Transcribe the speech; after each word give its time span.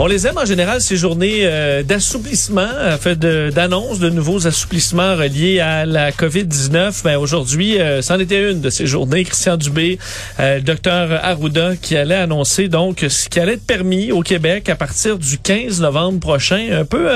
On 0.00 0.06
les 0.06 0.28
aime 0.28 0.38
en 0.38 0.44
général 0.44 0.80
ces 0.80 0.96
journées 0.96 1.40
euh, 1.42 1.82
d'assouplissement, 1.82 2.68
en 2.88 2.96
fait 2.98 3.18
d'annonces 3.18 3.98
de, 3.98 4.08
nouveaux 4.08 4.46
assouplissements 4.46 5.16
reliés 5.16 5.58
à 5.58 5.86
la 5.86 6.12
COVID-19. 6.12 7.02
Ben, 7.02 7.16
aujourd'hui, 7.16 7.80
euh, 7.80 8.00
c'en 8.00 8.20
était 8.20 8.48
une 8.48 8.60
de 8.60 8.70
ces 8.70 8.86
journées. 8.86 9.24
Christian 9.24 9.56
Dubé, 9.56 9.98
euh, 10.38 10.60
docteur 10.60 11.18
Arruda, 11.24 11.72
qui 11.74 11.96
allait 11.96 12.14
annoncer 12.14 12.68
donc 12.68 13.04
ce 13.08 13.28
qui 13.28 13.40
allait 13.40 13.54
être 13.54 13.66
permis 13.66 14.12
au 14.12 14.22
Québec 14.22 14.68
à 14.68 14.76
partir 14.76 15.18
du 15.18 15.36
15 15.36 15.80
novembre 15.80 16.20
prochain. 16.20 16.68
Un 16.70 16.84
peu 16.84 17.08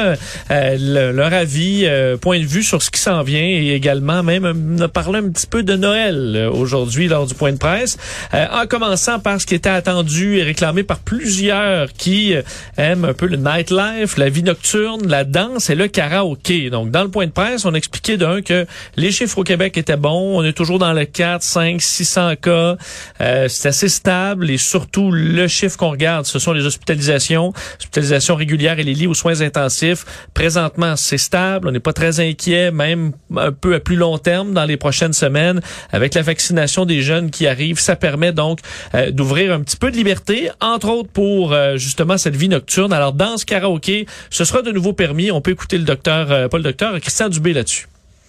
euh, 0.50 1.12
leur 1.12 1.32
avis, 1.32 1.86
point 2.20 2.40
de 2.40 2.46
vue 2.46 2.64
sur 2.64 2.82
ce 2.82 2.90
qui 2.90 3.00
s'en 3.00 3.22
vient 3.22 3.40
et 3.40 3.74
également 3.76 4.24
même 4.24 4.76
on 4.76 4.82
a 4.82 4.88
parlé 4.88 5.20
un 5.20 5.30
petit 5.30 5.46
peu 5.46 5.62
de 5.62 5.76
Noël 5.76 6.50
aujourd'hui 6.52 7.06
lors 7.06 7.26
du 7.26 7.34
point 7.34 7.52
de 7.52 7.58
presse. 7.58 7.96
en 8.32 8.66
commençant 8.66 9.20
par 9.20 9.40
ce 9.40 9.46
qui 9.46 9.54
était 9.54 9.70
attendu 9.70 10.38
et 10.38 10.42
réclamé 10.42 10.82
par 10.82 10.98
plusieurs 10.98 11.92
qui 11.92 12.34
aime 12.76 13.04
un 13.04 13.12
peu 13.12 13.26
le 13.26 13.36
nightlife, 13.36 14.16
la 14.16 14.28
vie 14.28 14.42
nocturne, 14.42 15.06
la 15.06 15.24
danse 15.24 15.68
et 15.68 15.74
le 15.74 15.88
karaoké. 15.88 16.70
Donc, 16.70 16.90
dans 16.90 17.02
le 17.02 17.10
point 17.10 17.26
de 17.26 17.32
presse, 17.32 17.64
on 17.64 17.74
expliquait 17.74 18.16
d'un 18.16 18.40
que 18.40 18.66
les 18.96 19.12
chiffres 19.12 19.38
au 19.38 19.44
Québec 19.44 19.76
étaient 19.76 19.96
bons. 19.96 20.38
On 20.38 20.44
est 20.44 20.52
toujours 20.52 20.78
dans 20.78 20.92
le 20.92 21.04
4, 21.04 21.42
5, 21.42 21.80
600 21.82 22.36
cas. 22.36 22.76
Euh, 23.20 23.48
c'est 23.48 23.68
assez 23.68 23.88
stable 23.88 24.50
et 24.50 24.56
surtout, 24.56 25.10
le 25.12 25.48
chiffre 25.48 25.76
qu'on 25.76 25.90
regarde, 25.90 26.24
ce 26.24 26.38
sont 26.38 26.52
les 26.52 26.64
hospitalisations, 26.64 27.52
hospitalisations 27.78 28.36
régulières 28.36 28.78
et 28.78 28.84
les 28.84 28.94
lits 28.94 29.06
aux 29.06 29.14
soins 29.14 29.40
intensifs. 29.42 30.04
Présentement, 30.32 30.96
c'est 30.96 31.18
stable. 31.18 31.68
On 31.68 31.72
n'est 31.72 31.80
pas 31.80 31.92
très 31.92 32.20
inquiet, 32.20 32.70
même 32.70 33.12
un 33.36 33.52
peu 33.52 33.74
à 33.74 33.80
plus 33.80 33.96
long 33.96 34.16
terme 34.18 34.54
dans 34.54 34.64
les 34.64 34.76
prochaines 34.76 35.12
semaines. 35.12 35.60
Avec 35.90 36.14
la 36.14 36.22
vaccination 36.22 36.86
des 36.86 37.02
jeunes 37.02 37.30
qui 37.30 37.46
arrivent, 37.46 37.80
ça 37.80 37.96
permet 37.96 38.32
donc 38.32 38.60
euh, 38.94 39.10
d'ouvrir 39.10 39.52
un 39.52 39.60
petit 39.60 39.76
peu 39.76 39.90
de 39.90 39.96
liberté, 39.96 40.50
entre 40.60 40.88
autres 40.88 41.10
pour 41.10 41.52
euh, 41.52 41.76
justement 41.76 42.16
cette 42.16 42.36
vie 42.36 42.48
nocturne 42.48 42.61
alors, 42.90 43.12
dans 43.12 43.36
ce 43.36 43.44
karaoké, 43.44 44.06
ce 44.30 44.44
sera 44.44 44.62
de 44.62 44.72
nouveau 44.72 44.92
permis. 44.92 45.30
On 45.30 45.40
peut 45.40 45.52
écouter 45.52 45.78
le 45.78 45.84
docteur, 45.84 46.30
euh, 46.30 46.48
pas 46.48 46.58
le 46.58 46.64
docteur, 46.64 46.98
Christian 47.00 47.28
Dubé 47.28 47.52
là-dessus. 47.52 47.88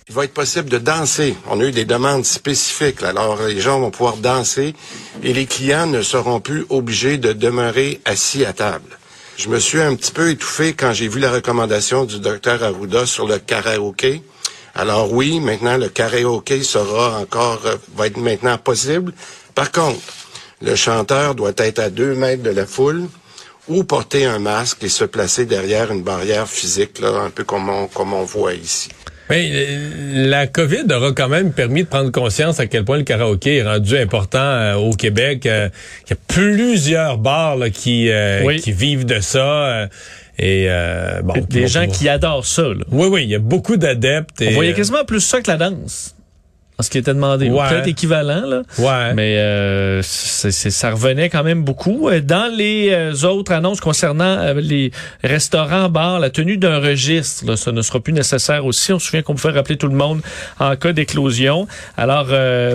Il 0.10 0.16
va 0.16 0.26
être 0.26 0.34
possible 0.34 0.70
de 0.70 0.78
danser. 0.78 1.36
On 1.50 1.62
a 1.62 1.64
eu 1.64 1.72
des 1.72 1.86
demandes 1.86 2.26
spécifiques. 2.26 3.02
Alors, 3.04 3.42
les 3.48 3.62
gens 3.62 3.80
vont 3.80 3.92
pouvoir 3.92 4.18
danser 4.18 4.76
et 5.24 5.34
les 5.34 5.46
clients 5.46 5.88
ne 5.88 6.02
seront 6.02 6.42
plus 6.42 6.66
obligés 6.70 7.18
de 7.18 7.32
demeurer 7.32 8.02
assis 8.04 8.44
à 8.44 8.52
table. 8.52 8.98
Je 9.38 9.50
me 9.50 9.60
suis 9.60 9.82
un 9.82 9.96
petit 9.96 10.12
peu 10.12 10.30
étouffé 10.30 10.74
quand 10.74 10.94
j'ai 10.94 11.08
vu 11.08 11.20
la 11.20 11.32
recommandation 11.32 12.04
du 12.04 12.20
docteur 12.20 12.62
Arruda 12.64 13.06
sur 13.06 13.28
le 13.28 13.40
karaoké. 13.40 14.22
Alors 14.76 15.14
oui, 15.14 15.40
maintenant, 15.40 15.78
le 15.78 15.88
karaoké 15.88 16.64
sera 16.64 17.20
encore, 17.20 17.62
euh, 17.66 17.78
va 17.96 18.08
être 18.08 18.18
maintenant 18.18 18.58
possible. 18.58 19.14
Par 19.56 19.72
contre, 19.72 20.02
le 20.62 20.76
chanteur 20.76 21.34
doit 21.36 21.54
être 21.58 21.80
à 21.80 21.90
deux 21.90 22.14
mètres 22.14 22.44
de 22.44 22.50
la 22.50 22.66
foule 22.66 23.08
ou 23.68 23.84
porter 23.84 24.26
un 24.26 24.40
masque 24.40 24.84
et 24.84 24.90
se 24.90 25.06
placer 25.06 25.46
derrière 25.46 25.92
une 25.92 26.04
barrière 26.04 26.48
physique, 26.48 27.00
là, 27.00 27.10
un 27.26 27.30
peu 27.30 27.44
comme 27.44 27.70
on, 27.70 27.88
comme 27.88 28.14
on 28.14 28.24
voit 28.24 28.54
ici. 28.54 28.90
Mais 29.30 29.50
euh, 29.54 30.28
la 30.28 30.48
COVID 30.48 30.84
aura 30.92 31.14
quand 31.14 31.30
même 31.30 31.54
permis 31.54 31.84
de 31.84 31.88
prendre 31.88 32.12
conscience 32.12 32.60
à 32.60 32.68
quel 32.68 32.84
point 32.84 32.98
le 32.98 33.04
karaoké 33.04 33.58
est 33.58 33.64
rendu 33.64 33.98
important 33.98 34.40
euh, 34.40 34.76
au 34.76 34.92
Québec. 34.92 35.46
Euh, 35.46 35.70
il 36.06 36.10
y 36.10 36.14
a 36.14 36.18
plusieurs 36.28 37.18
bars 37.18 37.58
qui, 37.74 38.10
qui 38.62 38.72
vivent 38.72 39.06
de 39.06 39.20
ça. 39.20 39.88
Et 40.38 40.68
bon, 41.24 41.34
des 41.50 41.68
gens 41.68 41.88
qui 41.88 42.10
adorent 42.10 42.46
ça. 42.46 42.64
Là. 42.64 42.84
Oui, 42.92 43.08
oui, 43.08 43.24
il 43.24 43.30
y 43.30 43.36
a 43.36 43.40
beaucoup 43.40 43.78
d'adeptes. 43.78 44.44
On 44.46 44.52
voyait 44.52 44.74
quasiment 44.74 45.06
plus 45.06 45.22
ça 45.22 45.42
que 45.42 45.50
la 45.50 45.58
danse 45.58 46.13
ce 46.84 46.90
qui 46.90 46.98
était 46.98 47.14
demandé. 47.14 47.50
Ouais. 47.50 47.68
Peut-être 47.70 47.88
équivalent, 47.88 48.44
là. 48.46 48.62
Ouais. 48.78 49.14
Mais 49.14 49.38
euh, 49.40 50.02
ça 50.04 50.92
revenait 50.92 51.30
quand 51.30 51.44
même 51.44 51.64
beaucoup. 51.64 52.10
Euh, 52.10 52.22
dans 52.22 52.54
les 52.54 52.90
euh, 52.92 53.28
autres 53.28 53.52
annonces 53.52 53.82
concernant 53.82 54.38
euh, 54.40 54.54
les 54.56 54.92
restaurants, 55.24 55.90
bars, 55.90 56.20
la 56.20 56.30
tenue 56.30 56.58
d'un 56.58 56.80
registre, 56.80 57.46
là, 57.46 57.58
ça 57.58 57.72
ne 57.72 57.82
sera 57.82 58.00
plus 58.00 58.14
nécessaire 58.14 58.66
aussi. 58.66 58.94
On 58.94 59.00
se 59.00 59.08
souvient 59.08 59.22
qu'on 59.22 59.36
pouvait 59.36 59.54
rappeler 59.54 59.78
tout 59.78 59.88
le 59.88 59.96
monde 59.96 60.22
en 60.60 60.76
cas 60.76 60.94
d'éclosion. 60.94 61.68
Alors, 61.98 62.28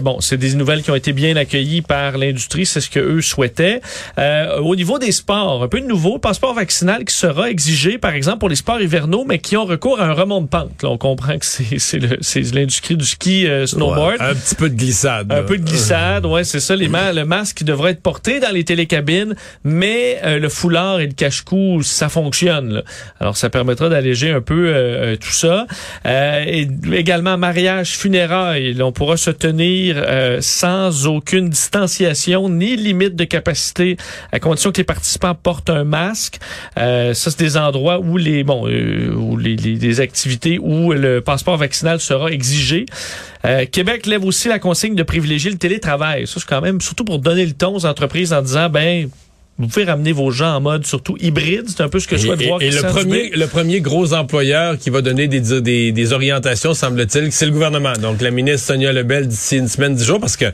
bon, 0.02 0.20
c'est 0.20 0.36
des 0.36 0.54
nouvelles 0.54 0.82
qui 0.82 0.90
ont 0.90 0.94
été 0.94 1.12
bien 1.12 1.36
accueillies 1.36 1.82
par 1.82 2.18
l'industrie. 2.18 2.66
C'est 2.66 2.80
ce 2.80 2.90
que 2.90 3.00
eux 3.00 3.22
souhaitaient. 3.22 3.80
au 4.62 4.76
niveau 4.76 4.98
des 4.98 5.12
sports, 5.12 5.62
un 5.62 5.68
peu 5.68 5.80
de 5.80 5.86
nouveau, 5.86 6.18
passeport 6.18 6.54
vaccinal 6.54 7.04
qui 7.04 7.14
sera 7.14 7.50
exigé, 7.50 7.98
par 7.98 8.12
exemple, 8.12 8.38
pour 8.38 8.48
les 8.48 8.56
sports 8.56 8.80
hivernaux, 8.80 9.24
mais 9.26 9.38
qui 9.38 9.56
ont 9.56 9.64
recours 9.64 10.00
à 10.00 10.06
un 10.06 10.12
remont 10.12 10.40
de 10.40 10.48
pente. 10.48 10.82
Là, 10.82 10.90
on 10.90 10.98
comprend 10.98 11.38
que 11.38 11.46
c'est 11.46 12.54
l'industrie 12.54 12.96
du 12.96 13.04
ski 13.04 13.46
un 13.98 14.34
petit 14.34 14.54
peu 14.54 14.70
de 14.70 14.74
glissade. 14.74 15.32
Un 15.32 15.42
peu 15.42 15.58
de 15.58 15.64
glissade, 15.64 16.26
ouais, 16.26 16.44
c'est 16.44 16.60
ça. 16.60 16.76
Les 16.76 16.88
le 16.88 17.24
masque 17.24 17.62
devrait 17.62 17.92
être 17.92 18.02
porté 18.02 18.40
dans 18.40 18.50
les 18.50 18.64
télécabines, 18.64 19.34
mais 19.64 20.18
euh, 20.24 20.38
le 20.38 20.48
foulard 20.48 21.00
et 21.00 21.06
le 21.06 21.12
cache-cou, 21.12 21.82
ça 21.82 22.08
fonctionne. 22.08 22.82
Alors, 23.20 23.36
ça 23.36 23.50
permettra 23.50 23.88
d'alléger 23.88 24.30
un 24.30 24.40
peu 24.40 24.68
euh, 24.68 25.12
euh, 25.12 25.16
tout 25.16 25.32
ça. 25.32 25.66
et 26.04 26.66
également, 26.92 27.36
mariage, 27.38 27.96
funérailles, 27.96 28.80
on 28.82 28.92
pourra 28.92 29.16
se 29.16 29.30
tenir 29.30 30.04
sans 30.40 31.06
aucune 31.06 31.50
distanciation 31.50 32.48
ni 32.48 32.76
limite 32.76 33.16
de 33.16 33.24
capacité, 33.24 33.96
à 34.32 34.40
condition 34.40 34.72
que 34.72 34.78
les 34.78 34.84
participants 34.84 35.34
portent 35.34 35.70
un 35.70 35.84
masque. 35.84 36.38
ça, 36.76 37.14
c'est 37.14 37.38
des 37.38 37.56
endroits 37.56 38.00
où 38.00 38.16
les 38.16 38.44
bon, 38.44 38.62
où 38.66 39.36
les, 39.36 39.56
les, 39.56 40.00
activités 40.00 40.58
où 40.60 40.92
le 40.92 41.20
passeport 41.20 41.56
vaccinal 41.56 42.00
sera 42.00 42.30
exigé. 42.30 42.86
Québec 43.70 44.06
lève 44.06 44.24
aussi 44.24 44.48
la 44.48 44.58
consigne 44.58 44.94
de 44.94 45.02
privilégier 45.02 45.50
le 45.50 45.58
télétravail. 45.58 46.26
Ça, 46.26 46.34
c'est 46.38 46.48
quand 46.48 46.60
même 46.60 46.80
surtout 46.80 47.04
pour 47.04 47.18
donner 47.18 47.46
le 47.46 47.52
ton 47.52 47.74
aux 47.76 47.86
entreprises 47.86 48.32
en 48.32 48.42
disant, 48.42 48.68
ben, 48.68 49.08
vous 49.58 49.66
pouvez 49.66 49.84
ramener 49.84 50.12
vos 50.12 50.30
gens 50.30 50.54
en 50.54 50.60
mode 50.60 50.86
surtout 50.86 51.16
hybride. 51.20 51.64
C'est 51.66 51.82
un 51.82 51.88
peu 51.88 51.98
ce 51.98 52.06
que 52.06 52.16
je 52.16 52.26
souhaite 52.26 52.42
voir. 52.42 52.62
Et 52.62 52.70
le 52.70 52.82
premier, 52.82 53.30
le 53.30 53.46
premier 53.46 53.80
gros 53.80 54.12
employeur 54.14 54.78
qui 54.78 54.90
va 54.90 55.02
donner 55.02 55.26
des, 55.26 55.60
des, 55.60 55.90
des 55.90 56.12
orientations, 56.12 56.74
semble-t-il, 56.74 57.32
c'est 57.32 57.46
le 57.46 57.52
gouvernement. 57.52 57.94
Donc, 57.94 58.20
la 58.20 58.30
ministre 58.30 58.68
Sonia 58.68 58.92
Lebel 58.92 59.26
d'ici 59.26 59.56
une 59.56 59.68
semaine, 59.68 59.94
dix 59.96 60.04
jours, 60.04 60.20
parce 60.20 60.36
que 60.36 60.44
euh, 60.44 60.50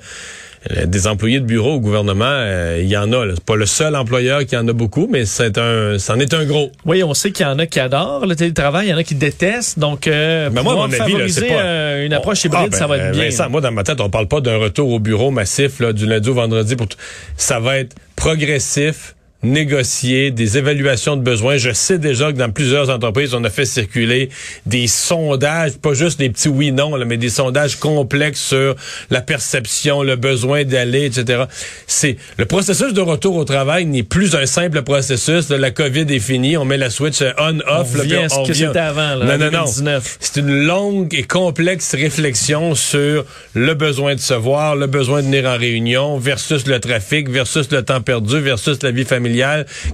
des 0.86 1.06
employés 1.06 1.40
de 1.40 1.44
bureau 1.44 1.74
au 1.74 1.80
gouvernement, 1.80 2.24
euh, 2.26 2.80
il 2.80 2.88
y 2.88 2.96
en 2.96 3.12
a. 3.12 3.26
C'est 3.34 3.44
pas 3.44 3.56
le 3.56 3.66
seul 3.66 3.94
employeur 3.96 4.46
qui 4.46 4.56
en 4.56 4.66
a 4.66 4.72
beaucoup, 4.72 5.08
mais 5.10 5.26
c'est 5.26 5.58
un, 5.58 5.98
c'en 5.98 6.18
est 6.18 6.32
un 6.32 6.44
gros. 6.44 6.70
Oui, 6.86 7.02
on 7.02 7.14
sait 7.14 7.32
qu'il 7.32 7.44
y 7.44 7.48
en 7.48 7.58
a 7.58 7.66
qui 7.66 7.80
adorent 7.80 8.26
le 8.26 8.34
télétravail, 8.34 8.86
il 8.86 8.90
y 8.90 8.94
en 8.94 8.96
a 8.96 9.04
qui 9.04 9.14
détestent. 9.14 9.78
Donc, 9.78 10.06
euh, 10.06 10.48
mais 10.52 10.62
moi, 10.62 10.74
mon 10.74 10.84
avis, 10.84 10.96
favoriser 10.96 11.48
pas... 11.48 11.54
Euh, 11.54 12.06
une 12.06 12.12
approche 12.12 12.44
hybride, 12.44 12.70
ah, 12.72 12.76
ça 12.76 12.86
va 12.86 12.96
être 12.96 13.16
ben, 13.16 13.28
bien. 13.28 13.48
moi, 13.48 13.60
dans 13.60 13.72
ma 13.72 13.82
tête, 13.82 14.00
on 14.00 14.10
parle 14.10 14.28
pas 14.28 14.40
d'un 14.40 14.56
retour 14.56 14.90
au 14.90 14.98
bureau 14.98 15.30
massif 15.30 15.80
là, 15.80 15.92
du 15.92 16.06
lundi 16.06 16.28
au 16.28 16.34
vendredi. 16.34 16.76
Pour 16.76 16.88
ça 17.36 17.60
va 17.60 17.78
être 17.78 17.94
progressif 18.16 19.14
négocier 19.44 20.30
des 20.30 20.58
évaluations 20.58 21.16
de 21.16 21.22
besoins. 21.22 21.56
Je 21.58 21.72
sais 21.72 21.98
déjà 21.98 22.32
que 22.32 22.38
dans 22.38 22.50
plusieurs 22.50 22.90
entreprises, 22.90 23.34
on 23.34 23.44
a 23.44 23.50
fait 23.50 23.66
circuler 23.66 24.30
des 24.66 24.86
sondages, 24.86 25.72
pas 25.72 25.94
juste 25.94 26.18
des 26.18 26.30
petits 26.30 26.48
oui-non, 26.48 26.96
mais 27.04 27.16
des 27.16 27.28
sondages 27.28 27.76
complexes 27.76 28.40
sur 28.40 28.74
la 29.10 29.20
perception, 29.20 30.02
le 30.02 30.16
besoin 30.16 30.64
d'aller, 30.64 31.04
etc. 31.04 31.44
C'est 31.86 32.16
le 32.38 32.46
processus 32.46 32.92
de 32.94 33.00
retour 33.00 33.36
au 33.36 33.44
travail 33.44 33.84
n'est 33.84 34.02
plus 34.02 34.34
un 34.34 34.46
simple 34.46 34.82
processus. 34.82 35.48
De 35.48 35.56
la 35.56 35.70
COVID 35.70 36.06
est 36.08 36.18
finie, 36.20 36.56
on 36.56 36.64
met 36.64 36.78
la 36.78 36.90
switch 36.90 37.22
on-off. 37.38 37.88
On 37.94 37.98
revient 37.98 38.26
ce 38.28 38.48
que 38.48 38.54
c'était 38.54 38.78
avant, 38.78 39.14
là, 39.16 39.36
non, 39.36 39.50
non, 39.50 39.64
non. 39.82 40.00
C'est 40.20 40.40
une 40.40 40.64
longue 40.64 41.14
et 41.14 41.22
complexe 41.22 41.94
réflexion 41.94 42.74
sur 42.74 43.24
le 43.54 43.74
besoin 43.74 44.14
de 44.14 44.20
se 44.20 44.34
voir, 44.34 44.74
le 44.74 44.86
besoin 44.86 45.20
de 45.20 45.26
venir 45.26 45.46
en 45.46 45.58
réunion 45.58 46.18
versus 46.18 46.66
le 46.66 46.80
trafic, 46.80 47.28
versus 47.28 47.70
le 47.70 47.82
temps 47.82 48.00
perdu, 48.00 48.40
versus 48.40 48.82
la 48.82 48.90
vie 48.90 49.04
familiale 49.04 49.33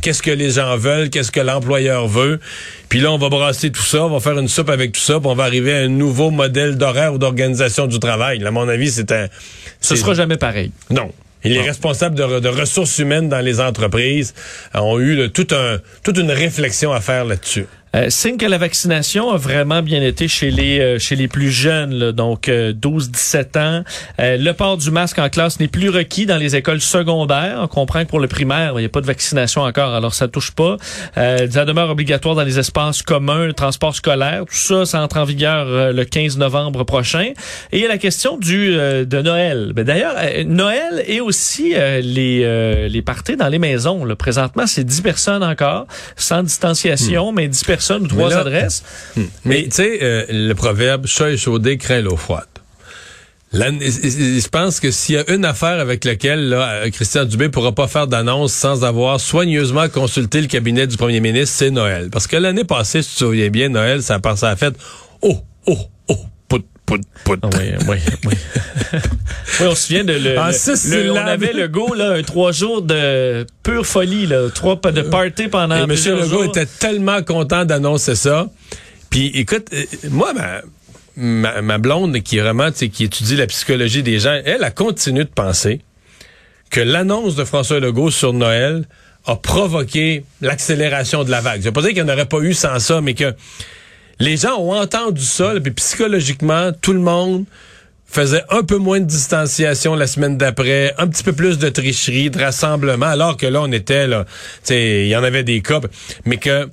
qu'est-ce 0.02 0.22
que 0.22 0.30
les 0.30 0.50
gens 0.50 0.76
veulent, 0.76 1.10
qu'est-ce 1.10 1.30
que 1.30 1.40
l'employeur 1.40 2.08
veut. 2.08 2.40
Puis 2.88 3.00
là, 3.00 3.12
on 3.12 3.18
va 3.18 3.28
brasser 3.28 3.70
tout 3.70 3.82
ça, 3.82 4.04
on 4.04 4.10
va 4.10 4.20
faire 4.20 4.38
une 4.38 4.48
soupe 4.48 4.70
avec 4.70 4.92
tout 4.92 5.00
ça, 5.00 5.20
puis 5.20 5.28
on 5.28 5.34
va 5.34 5.44
arriver 5.44 5.74
à 5.74 5.78
un 5.78 5.88
nouveau 5.88 6.30
modèle 6.30 6.76
d'horaire 6.76 7.14
ou 7.14 7.18
d'organisation 7.18 7.86
du 7.86 7.98
travail. 7.98 8.44
à 8.44 8.50
mon 8.50 8.68
avis, 8.68 8.90
c'est 8.90 9.12
un... 9.12 9.28
Ce 9.80 9.96
sera 9.96 10.14
jamais 10.14 10.36
pareil. 10.36 10.72
Non. 10.90 11.10
Et 11.42 11.48
les 11.48 11.60
responsables 11.60 12.14
de, 12.14 12.48
ressources 12.48 12.98
humaines 12.98 13.28
dans 13.28 13.40
les 13.40 13.60
entreprises 13.60 14.34
ont 14.74 15.00
eu 15.00 15.30
tout 15.30 15.46
un, 15.52 15.78
toute 16.02 16.18
une 16.18 16.30
réflexion 16.30 16.92
à 16.92 17.00
faire 17.00 17.24
là-dessus. 17.24 17.66
Euh, 17.96 18.08
signe 18.08 18.36
que 18.36 18.46
la 18.46 18.58
vaccination 18.58 19.30
a 19.30 19.36
vraiment 19.36 19.82
bien 19.82 20.00
été 20.00 20.28
chez 20.28 20.50
les 20.50 20.78
euh, 20.78 20.98
chez 21.00 21.16
les 21.16 21.26
plus 21.26 21.50
jeunes, 21.50 21.92
là, 21.92 22.12
donc 22.12 22.48
12-17 22.48 23.58
ans. 23.58 23.84
le 24.18 24.52
port 24.52 24.76
du 24.76 24.90
masque 24.90 25.18
en 25.18 25.28
classe 25.28 25.58
n'est 25.58 25.68
plus 25.68 25.88
requis 25.88 26.26
dans 26.26 26.36
les 26.36 26.54
écoles 26.54 26.80
secondaires. 26.80 27.58
On 27.60 27.68
comprend 27.68 28.04
que 28.04 28.08
pour 28.08 28.20
le 28.20 28.28
primaire, 28.28 28.74
il 28.76 28.80
n'y 28.80 28.86
a 28.86 28.88
pas 28.88 29.00
de 29.00 29.06
vaccination 29.06 29.62
encore, 29.62 29.94
alors 29.94 30.14
ça 30.14 30.28
touche 30.28 30.52
pas. 30.52 30.76
ça 31.16 31.64
demeure 31.64 31.90
obligatoire 31.90 32.34
dans 32.34 32.44
les 32.44 32.58
espaces 32.58 33.02
communs, 33.02 33.46
le 33.46 33.54
transport 33.54 33.94
scolaire. 33.94 34.44
Tout 34.46 34.54
ça, 34.54 34.86
ça 34.86 35.02
entre 35.02 35.18
en 35.18 35.24
vigueur 35.24 35.92
le 35.92 36.04
15 36.04 36.38
novembre 36.38 36.84
prochain. 36.84 37.32
Et 37.72 37.78
il 37.78 37.80
y 37.80 37.84
a 37.84 37.88
la 37.88 37.98
question 37.98 38.36
du 38.36 38.72
de 38.72 39.22
Noël. 39.22 39.72
Ben, 39.74 39.84
D'ailleurs, 39.84 40.14
Noël 40.46 41.02
et 41.06 41.20
aussi 41.20 41.74
les 41.74 42.88
les 42.88 43.02
parties 43.02 43.36
dans 43.36 43.48
les 43.48 43.58
maisons. 43.58 44.04
Là. 44.04 44.14
Présentement, 44.16 44.66
c'est 44.66 44.84
10 44.84 45.00
personnes 45.00 45.42
encore, 45.42 45.86
sans 46.16 46.42
distanciation, 46.42 47.32
hmm. 47.32 47.34
mais 47.34 47.48
10 47.48 47.64
personnes 47.64 47.79
ou 48.00 48.06
trois 48.06 48.34
adresses. 48.34 48.82
Hmm. 49.16 49.24
Mais, 49.44 49.64
tu 49.64 49.70
sais, 49.72 49.98
euh, 50.02 50.24
le 50.28 50.52
proverbe 50.54 51.06
chat 51.06 51.30
échaudé 51.30 51.78
craint 51.78 52.00
l'eau 52.00 52.16
froide. 52.16 52.46
je 53.52 54.48
pense 54.48 54.80
que 54.80 54.90
s'il 54.90 55.16
y 55.16 55.18
a 55.18 55.30
une 55.32 55.44
affaire 55.44 55.80
avec 55.80 56.04
laquelle 56.04 56.48
là, 56.48 56.70
euh, 56.70 56.90
Christian 56.90 57.24
Dubé 57.24 57.48
pourra 57.48 57.72
pas 57.72 57.88
faire 57.88 58.06
d'annonce 58.06 58.52
sans 58.52 58.84
avoir 58.84 59.20
soigneusement 59.20 59.88
consulté 59.88 60.40
le 60.40 60.46
cabinet 60.46 60.86
du 60.86 60.96
premier 60.96 61.20
ministre, 61.20 61.54
c'est 61.56 61.70
Noël. 61.70 62.10
Parce 62.10 62.26
que 62.26 62.36
l'année 62.36 62.64
passée, 62.64 63.02
si 63.02 63.10
tu 63.10 63.14
te 63.14 63.18
souviens 63.24 63.48
bien, 63.48 63.68
Noël, 63.68 64.02
ça, 64.02 64.20
a 64.22 64.56
fait 64.56 64.74
oh, 65.22 65.38
oh, 65.66 65.78
oh, 66.08 66.16
pout, 66.90 67.00
pout, 67.24 67.40
pout. 67.40 67.50
Ah 67.54 67.58
oui, 67.58 67.72
oui, 67.88 67.96
oui. 68.26 68.34
oui, 69.60 69.66
on 69.66 69.74
se 69.74 69.86
souvient 69.86 70.04
de 70.04 70.12
le, 70.12 70.34
le, 70.34 71.12
on 71.12 71.16
avait 71.16 71.52
le 71.52 71.68
go 71.68 71.94
là, 71.94 72.12
un 72.12 72.22
trois 72.22 72.52
jours 72.52 72.82
de 72.82 73.46
pure 73.62 73.86
folie 73.86 74.26
là, 74.26 74.48
trois 74.54 74.76
de 74.76 75.02
party 75.02 75.48
pendant 75.48 75.76
Et 75.76 75.86
Monsieur 75.86 76.16
Legault 76.16 76.44
était 76.44 76.66
tellement 76.66 77.22
content 77.22 77.64
d'annoncer 77.64 78.14
ça. 78.14 78.48
Puis 79.10 79.26
écoute, 79.34 79.66
euh, 79.72 79.84
moi 80.10 80.32
ma, 81.16 81.62
ma, 81.62 81.78
blonde 81.78 82.20
qui 82.20 82.38
vraiment 82.38 82.70
qui 82.70 83.04
étudie 83.04 83.36
la 83.36 83.46
psychologie 83.46 84.02
des 84.02 84.18
gens, 84.18 84.40
elle 84.44 84.64
a 84.64 84.70
continué 84.70 85.24
de 85.24 85.30
penser 85.30 85.80
que 86.70 86.80
l'annonce 86.80 87.36
de 87.36 87.44
François 87.44 87.80
Legault 87.80 88.10
sur 88.10 88.32
Noël 88.32 88.84
a 89.26 89.36
provoqué 89.36 90.24
l'accélération 90.40 91.24
de 91.24 91.30
la 91.30 91.40
vague. 91.40 91.60
Je 91.60 91.66
veux 91.66 91.72
pas 91.72 91.82
dire 91.82 91.90
qu'il 91.90 92.04
n'y 92.04 92.10
en 92.10 92.14
aurait 92.14 92.26
pas 92.26 92.38
eu 92.38 92.54
sans 92.54 92.78
ça, 92.78 93.00
mais 93.00 93.14
que 93.14 93.34
les 94.20 94.36
gens 94.36 94.58
ont 94.58 94.74
entendu 94.74 95.22
ça, 95.22 95.54
puis 95.62 95.72
psychologiquement, 95.72 96.70
tout 96.80 96.92
le 96.92 97.00
monde 97.00 97.44
faisait 98.06 98.42
un 98.50 98.62
peu 98.62 98.76
moins 98.76 99.00
de 99.00 99.04
distanciation 99.04 99.94
la 99.94 100.06
semaine 100.06 100.36
d'après, 100.36 100.94
un 100.98 101.06
petit 101.06 101.22
peu 101.22 101.32
plus 101.32 101.58
de 101.58 101.68
tricherie, 101.68 102.28
de 102.28 102.38
rassemblement, 102.38 103.06
alors 103.06 103.36
que 103.36 103.46
là, 103.46 103.62
on 103.62 103.72
était 103.72 104.06
là, 104.06 104.26
il 104.68 105.06
y 105.06 105.16
en 105.16 105.24
avait 105.24 105.44
des 105.44 105.62
cas, 105.62 105.80
mais 106.24 106.36
que 106.36 106.68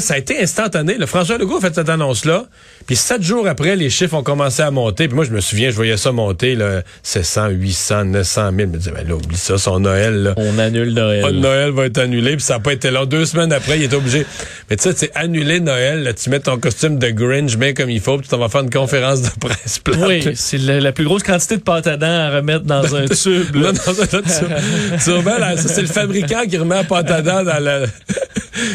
ça 0.00 0.14
a 0.14 0.18
été 0.18 0.40
instantané. 0.40 0.94
Le 0.98 1.06
François 1.06 1.38
Legault 1.38 1.58
a 1.58 1.60
fait 1.60 1.74
cette 1.74 1.88
annonce-là. 1.88 2.46
Puis 2.86 2.96
sept 2.96 3.22
jours 3.22 3.46
après, 3.48 3.76
les 3.76 3.90
chiffres 3.90 4.14
ont 4.14 4.22
commencé 4.22 4.62
à 4.62 4.70
monter. 4.70 5.08
Puis 5.08 5.14
moi, 5.14 5.24
je 5.24 5.30
me 5.30 5.40
souviens, 5.40 5.70
je 5.70 5.76
voyais 5.76 5.96
ça 5.96 6.12
monter, 6.12 6.54
là, 6.54 6.82
700, 7.02 7.48
800, 7.48 8.04
900 8.06 8.50
000. 8.50 8.58
Je 8.58 8.64
me 8.64 8.76
disais, 8.78 8.90
ben 8.90 9.08
là, 9.08 9.14
oublie 9.14 9.36
ça, 9.36 9.58
son 9.58 9.80
Noël. 9.80 10.22
Là. 10.22 10.34
On 10.36 10.58
annule 10.58 10.92
Noël. 10.92 11.34
Noël 11.38 11.70
va 11.70 11.86
être 11.86 11.98
annulé. 11.98 12.36
Puis 12.36 12.44
ça 12.44 12.54
n'a 12.54 12.60
pas 12.60 12.72
été 12.72 12.90
long. 12.90 13.04
Deux 13.06 13.24
semaines 13.24 13.52
après, 13.52 13.78
il 13.78 13.84
est 13.84 13.94
obligé. 13.94 14.26
Mais 14.70 14.76
tu 14.76 14.84
sais, 14.84 14.92
c'est 14.96 15.10
annuler 15.14 15.60
Noël. 15.60 16.02
Là, 16.02 16.12
tu 16.12 16.30
mets 16.30 16.40
ton 16.40 16.58
costume 16.58 16.98
de 16.98 17.10
Grinch 17.10 17.56
bien 17.56 17.72
comme 17.72 17.90
il 17.90 18.00
faut. 18.00 18.18
Puis 18.18 18.28
tu 18.28 18.36
vas 18.36 18.48
faire 18.48 18.62
une 18.62 18.70
conférence 18.70 19.22
de 19.22 19.30
presse 19.40 19.78
plate. 19.78 19.98
Oui, 20.06 20.32
c'est 20.34 20.58
la, 20.58 20.92
plus 20.92 21.04
grosse 21.04 21.22
quantité 21.22 21.56
de 21.56 21.62
pâte 21.62 21.86
à 21.86 21.96
dents 21.96 22.06
à 22.06 22.30
remettre 22.30 22.64
dans 22.64 22.94
un 22.94 23.06
tube. 23.06 23.54
Là. 23.54 23.72
dans 23.72 24.00
un 24.00 24.02
autre 24.02 24.20
tube. 24.20 25.26
là, 25.26 25.56
ça, 25.56 25.68
c'est 25.68 25.82
le 25.82 25.86
fabricant 25.86 26.44
qui 26.48 26.56
remet 26.56 26.76
la 26.76 26.84
pâte 26.84 27.10
à 27.10 27.22
dents 27.22 27.44
dans, 27.44 27.62
la, 27.62 27.86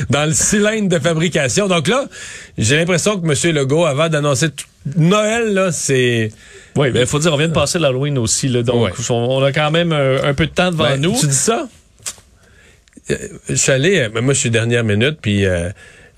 dans 0.10 0.26
le 0.26 0.34
cylindre 0.34 0.90
de 0.90 1.00
fabrication. 1.00 1.68
Donc 1.68 1.88
là, 1.88 2.06
j'ai 2.58 2.78
l'impression 2.78 3.20
que 3.20 3.26
M. 3.26 3.56
Legault, 3.56 3.86
avant 3.86 4.10
d'annoncer 4.10 4.48
Noël, 4.96 5.54
là, 5.54 5.72
c'est... 5.72 6.32
Oui, 6.76 6.90
mais 6.94 7.02
il 7.02 7.06
faut 7.06 7.20
dire, 7.20 7.34
on 7.34 7.38
vient 7.38 7.50
de 7.50 7.54
passer 7.54 7.80
l'Halloween 7.80 8.18
aussi, 8.18 8.48
là, 8.48 8.64
donc 8.64 8.94
on, 9.10 9.44
a 9.44 9.52
quand 9.52 9.72
même 9.72 9.92
un, 9.92 10.34
peu 10.34 10.46
de 10.46 10.52
temps 10.52 10.72
devant 10.72 10.86
ben, 10.86 11.02
nous. 11.02 11.20
Tu 11.20 11.28
dis 11.28 11.34
ça? 11.34 11.68
Euh, 13.10 13.16
je 13.50 13.56
suis 13.56 13.72
allé, 13.72 14.00
euh, 14.00 14.22
moi 14.22 14.34
je 14.34 14.40
suis 14.40 14.50
dernière 14.50 14.84
minute, 14.84 15.18
puis 15.22 15.46
euh, 15.46 15.70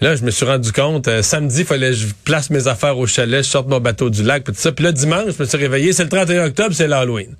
là 0.01 0.15
je 0.15 0.23
me 0.23 0.31
suis 0.31 0.45
rendu 0.45 0.71
compte, 0.71 1.09
samedi, 1.21 1.61
il 1.61 1.65
fallait 1.65 1.89
que 1.89 1.95
je 1.95 2.07
place 2.23 2.49
mes 2.49 2.67
affaires 2.67 2.97
au 2.97 3.07
chalet, 3.07 3.43
je 3.43 3.49
sorte 3.49 3.67
mon 3.67 3.79
bateau 3.79 4.09
du 4.09 4.23
lac, 4.23 4.43
puis 4.43 4.53
tout 4.53 4.59
ça. 4.59 4.71
Puis 4.71 4.83
là, 4.83 4.91
dimanche, 4.91 5.33
je 5.37 5.43
me 5.43 5.47
suis 5.47 5.57
réveillé, 5.57 5.93
c'est 5.93 6.03
le 6.03 6.09
31 6.09 6.45
octobre, 6.45 6.73
c'est 6.73 6.87
l'Halloween. 6.87 7.35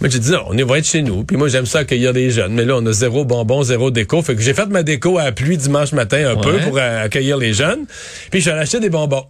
Mais 0.00 0.10
j'ai 0.10 0.20
dit, 0.20 0.30
non, 0.30 0.44
on 0.46 0.56
est, 0.56 0.62
va 0.62 0.78
être 0.78 0.86
chez 0.86 1.02
nous. 1.02 1.24
Puis 1.24 1.36
moi, 1.36 1.48
j'aime 1.48 1.66
ça 1.66 1.80
accueillir 1.80 2.12
des 2.12 2.30
jeunes. 2.30 2.52
Mais 2.52 2.64
là, 2.64 2.76
on 2.76 2.86
a 2.86 2.92
zéro 2.92 3.24
bonbon, 3.24 3.62
zéro 3.64 3.90
déco. 3.90 4.22
Fait 4.22 4.36
que 4.36 4.42
j'ai 4.42 4.54
fait 4.54 4.66
ma 4.66 4.82
déco 4.82 5.18
à 5.18 5.24
la 5.24 5.32
pluie 5.32 5.56
dimanche 5.56 5.92
matin 5.92 6.30
un 6.30 6.36
peu 6.36 6.58
pour 6.58 6.78
accueillir 6.78 7.36
les 7.36 7.52
jeunes. 7.52 7.84
Puis 8.30 8.40
je 8.40 8.42
suis 8.42 8.50
allé 8.50 8.60
acheter 8.60 8.80
des 8.80 8.90
bonbons. 8.90 9.26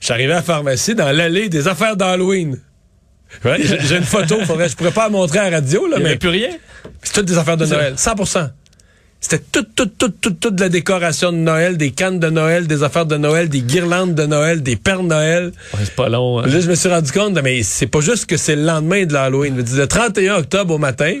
Je 0.00 0.06
suis 0.06 0.12
arrivé 0.14 0.32
à 0.32 0.36
la 0.36 0.42
pharmacie 0.42 0.94
dans 0.94 1.10
l'allée 1.10 1.48
des 1.48 1.66
affaires 1.66 1.96
d'Halloween. 1.96 2.58
j'ai 3.44 3.96
une 3.96 4.04
photo, 4.04 4.38
faudrait, 4.44 4.68
je 4.68 4.76
pourrais 4.76 4.92
pas 4.92 5.04
la 5.04 5.10
montrer 5.10 5.40
à 5.40 5.50
la 5.50 5.56
radio, 5.56 5.88
là, 5.88 5.96
Il 5.98 6.04
mais. 6.04 6.16
plus 6.16 6.28
rien? 6.28 6.50
C'est 7.02 7.14
toutes 7.14 7.26
des 7.26 7.36
affaires 7.36 7.56
de 7.56 7.66
Noël. 7.66 7.94
100 7.96 8.14
C'était 9.24 9.42
toute, 9.50 9.74
toute, 9.74 9.96
toute, 9.96 10.20
toute, 10.20 10.38
toute 10.38 10.60
la 10.60 10.68
décoration 10.68 11.32
de 11.32 11.38
Noël, 11.38 11.78
des 11.78 11.92
cannes 11.92 12.20
de 12.20 12.28
Noël, 12.28 12.66
des 12.66 12.82
affaires 12.82 13.06
de 13.06 13.16
Noël, 13.16 13.48
des 13.48 13.62
guirlandes 13.62 14.14
de 14.14 14.26
Noël, 14.26 14.62
des 14.62 14.76
pères 14.76 15.02
de 15.02 15.08
Noël. 15.08 15.44
Ouais, 15.72 15.80
c'est 15.82 15.94
pas 15.94 16.10
long. 16.10 16.40
Hein. 16.40 16.46
Là, 16.46 16.60
je 16.60 16.68
me 16.68 16.74
suis 16.74 16.90
rendu 16.90 17.10
compte, 17.10 17.32
mais 17.42 17.62
c'est 17.62 17.86
pas 17.86 18.00
juste 18.00 18.26
que 18.26 18.36
c'est 18.36 18.54
le 18.54 18.64
lendemain 18.64 19.06
de 19.06 19.14
l'Halloween. 19.14 19.56
Le 19.56 19.86
31 19.86 20.34
octobre 20.34 20.74
au 20.74 20.78
matin, 20.78 21.20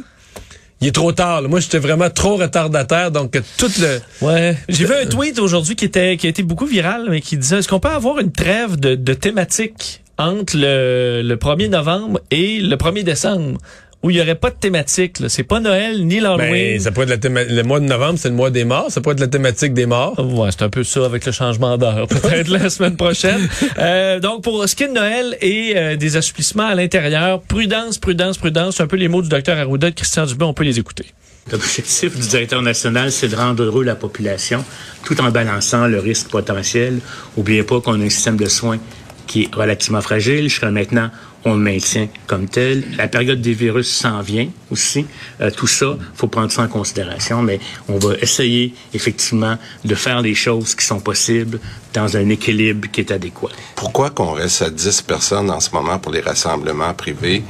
il 0.82 0.88
est 0.88 0.92
trop 0.92 1.12
tard. 1.12 1.40
Moi, 1.44 1.60
j'étais 1.60 1.78
vraiment 1.78 2.10
trop 2.10 2.36
retardataire, 2.36 3.10
donc 3.10 3.40
tout 3.56 3.70
le. 3.80 4.00
Ouais. 4.20 4.54
J'ai 4.68 4.84
vu 4.84 4.92
un 4.92 5.06
tweet 5.06 5.38
aujourd'hui 5.38 5.74
qui 5.74 5.86
était 5.86 6.18
qui 6.18 6.26
a 6.26 6.28
été 6.28 6.42
beaucoup 6.42 6.66
viral, 6.66 7.06
mais 7.08 7.22
qui 7.22 7.38
disait 7.38 7.60
est-ce 7.60 7.68
qu'on 7.68 7.80
peut 7.80 7.88
avoir 7.88 8.18
une 8.18 8.32
trêve 8.32 8.78
de, 8.78 8.96
de 8.96 9.14
thématiques 9.14 10.02
entre 10.18 10.58
le, 10.58 11.22
le 11.24 11.36
1er 11.36 11.70
novembre 11.70 12.20
et 12.30 12.60
le 12.60 12.76
1er 12.76 13.02
décembre? 13.02 13.58
Où 14.04 14.10
il 14.10 14.16
n'y 14.16 14.20
aurait 14.20 14.34
pas 14.34 14.50
de 14.50 14.56
thématique. 14.56 15.16
C'est 15.28 15.44
pas 15.44 15.60
Noël 15.60 16.06
ni 16.06 16.20
l'Halloween. 16.20 16.74
Ben, 16.74 16.80
ça 16.80 16.92
pourrait 16.92 17.10
être 17.10 17.26
la 17.26 17.44
le 17.44 17.62
mois 17.62 17.80
de 17.80 17.86
novembre, 17.86 18.18
c'est 18.18 18.28
le 18.28 18.34
mois 18.34 18.50
des 18.50 18.64
morts. 18.64 18.90
Ça 18.90 19.00
pourrait 19.00 19.14
être 19.14 19.20
la 19.20 19.28
thématique 19.28 19.72
des 19.72 19.86
morts. 19.86 20.14
Ouais, 20.18 20.50
c'est 20.50 20.62
un 20.62 20.68
peu 20.68 20.84
ça 20.84 21.06
avec 21.06 21.24
le 21.24 21.32
changement 21.32 21.78
d'heure. 21.78 22.06
Peut-être 22.08 22.48
la 22.48 22.68
semaine 22.70 22.96
prochaine. 22.96 23.48
Euh, 23.78 24.20
donc, 24.20 24.42
pour 24.42 24.68
ce 24.68 24.74
qui 24.74 24.84
est 24.84 24.88
de 24.88 24.92
Noël 24.92 25.36
et 25.40 25.72
euh, 25.74 25.96
des 25.96 26.16
assouplissements 26.16 26.66
à 26.66 26.74
l'intérieur, 26.74 27.40
prudence, 27.40 27.98
prudence, 27.98 28.38
prudence. 28.38 28.76
C'est 28.76 28.82
un 28.82 28.86
peu 28.86 28.96
les 28.96 29.08
mots 29.08 29.22
du 29.22 29.28
docteur 29.28 29.58
Arruda 29.58 29.90
de 29.90 29.94
Christian 29.94 30.26
Dubé. 30.26 30.44
On 30.44 30.54
peut 30.54 30.64
les 30.64 30.78
écouter. 30.78 31.06
L'objectif 31.50 32.14
du 32.14 32.28
directeur 32.28 32.62
national, 32.62 33.10
c'est 33.10 33.28
de 33.28 33.36
rendre 33.36 33.62
heureux 33.62 33.84
la 33.84 33.96
population 33.96 34.64
tout 35.04 35.20
en 35.20 35.30
balançant 35.30 35.86
le 35.86 35.98
risque 35.98 36.28
potentiel. 36.28 37.00
N'oubliez 37.36 37.62
pas 37.62 37.80
qu'on 37.80 38.00
a 38.00 38.04
un 38.04 38.10
système 38.10 38.36
de 38.36 38.46
soins 38.46 38.78
qui 39.26 39.44
est 39.44 39.54
relativement 39.54 40.00
fragile. 40.00 40.44
Jusqu'à 40.44 40.70
maintenant, 40.70 41.10
on 41.44 41.54
le 41.54 41.60
maintient 41.60 42.08
comme 42.26 42.48
tel. 42.48 42.84
La 42.96 43.08
période 43.08 43.40
des 43.40 43.52
virus 43.52 43.94
s'en 43.94 44.20
vient 44.20 44.48
aussi. 44.70 45.06
Euh, 45.40 45.50
tout 45.50 45.66
ça, 45.66 45.96
faut 46.14 46.26
prendre 46.26 46.50
ça 46.50 46.62
en 46.62 46.68
considération, 46.68 47.42
mais 47.42 47.60
on 47.88 47.98
va 47.98 48.14
essayer 48.20 48.74
effectivement 48.92 49.56
de 49.84 49.94
faire 49.94 50.20
les 50.22 50.34
choses 50.34 50.74
qui 50.74 50.84
sont 50.84 51.00
possibles 51.00 51.60
dans 51.92 52.16
un 52.16 52.28
équilibre 52.28 52.88
qui 52.90 53.00
est 53.00 53.12
adéquat. 53.12 53.50
Pourquoi 53.76 54.10
qu'on 54.10 54.32
reste 54.32 54.62
à 54.62 54.70
10 54.70 55.02
personnes 55.02 55.50
en 55.50 55.60
ce 55.60 55.70
moment 55.70 55.98
pour 55.98 56.12
les 56.12 56.20
rassemblements 56.20 56.94
privés? 56.94 57.42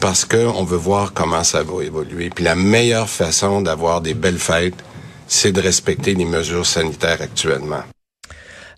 Parce 0.00 0.24
qu'on 0.24 0.64
veut 0.64 0.78
voir 0.78 1.12
comment 1.12 1.44
ça 1.44 1.62
va 1.62 1.82
évoluer. 1.84 2.30
Puis 2.30 2.44
la 2.44 2.54
meilleure 2.54 3.08
façon 3.08 3.60
d'avoir 3.60 4.00
des 4.00 4.14
belles 4.14 4.38
fêtes, 4.38 4.82
c'est 5.26 5.52
de 5.52 5.60
respecter 5.60 6.14
les 6.14 6.24
mesures 6.24 6.64
sanitaires 6.64 7.20
actuellement. 7.20 7.82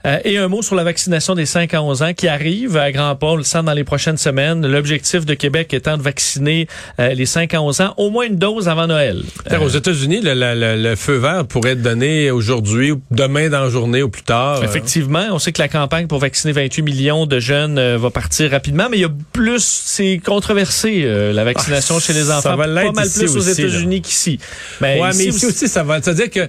Euh, 0.07 0.19
et 0.25 0.39
un 0.39 0.47
mot 0.47 0.63
sur 0.63 0.77
la 0.77 0.85
vaccination 0.85 1.35
des 1.35 1.47
5 1.47 1.75
à 1.75 1.83
11 1.83 2.03
ans 2.03 2.15
qui 2.15 2.29
arrive 2.29 2.77
à 2.77 2.93
grand 2.93 3.17
pas, 3.17 3.29
on 3.29 3.37
le 3.37 3.43
sent 3.43 3.63
dans 3.65 3.73
les 3.73 3.83
prochaines 3.83 4.17
semaines. 4.17 4.65
L'objectif 4.65 5.27
de 5.27 5.35
Québec 5.35 5.75
étant 5.75 5.97
de 5.97 6.03
vacciner 6.03 6.69
euh, 7.01 7.15
les 7.15 7.27
5 7.27 7.53
à 7.55 7.63
11 7.63 7.81
ans 7.81 7.95
au 7.97 8.11
moins 8.11 8.27
une 8.27 8.37
dose 8.37 8.69
avant 8.69 8.87
Noël. 8.87 9.25
aux 9.51 9.75
euh, 9.75 9.79
États-Unis, 9.79 10.21
le, 10.23 10.95
feu 10.95 11.17
vert 11.17 11.45
pourrait 11.47 11.73
être 11.73 11.83
donné 11.83 12.31
aujourd'hui, 12.31 12.95
demain 13.11 13.49
dans 13.49 13.63
la 13.63 13.71
journée 13.71 14.03
ou 14.03 14.09
plus 14.09 14.23
tard. 14.23 14.63
Effectivement, 14.63 15.27
on 15.33 15.39
sait 15.41 15.53
que 15.53 15.61
la 15.61 15.69
campagne 15.69 16.07
pour 16.07 16.21
vacciner 16.21 16.53
28 16.53 16.83
millions 16.83 17.27
de 17.27 17.41
jeunes 17.41 17.97
va 17.97 18.11
partir 18.11 18.51
rapidement, 18.53 18.89
mais 18.91 18.99
il 18.99 19.01
y 19.01 19.05
a 19.05 19.13
plus, 19.33 19.65
c'est 19.65 20.21
controversé 20.25 21.03
la 21.33 21.45
vaccination 21.45 21.97
ah, 21.99 22.01
chez 22.01 22.13
les 22.13 22.31
enfants, 22.31 22.57
pas 22.57 22.67
mal 22.67 22.93
plus 22.93 23.37
aux 23.37 23.41
États-Unis 23.41 24.01
qu'ici. 24.03 24.39
Mais, 24.81 25.01
ouais, 25.01 25.11
mais 25.17 25.27
ici 25.27 25.47
aussi, 25.47 25.69
ça 25.69 25.83
va. 25.83 26.01
C'est-à-dire 26.01 26.31
que 26.31 26.49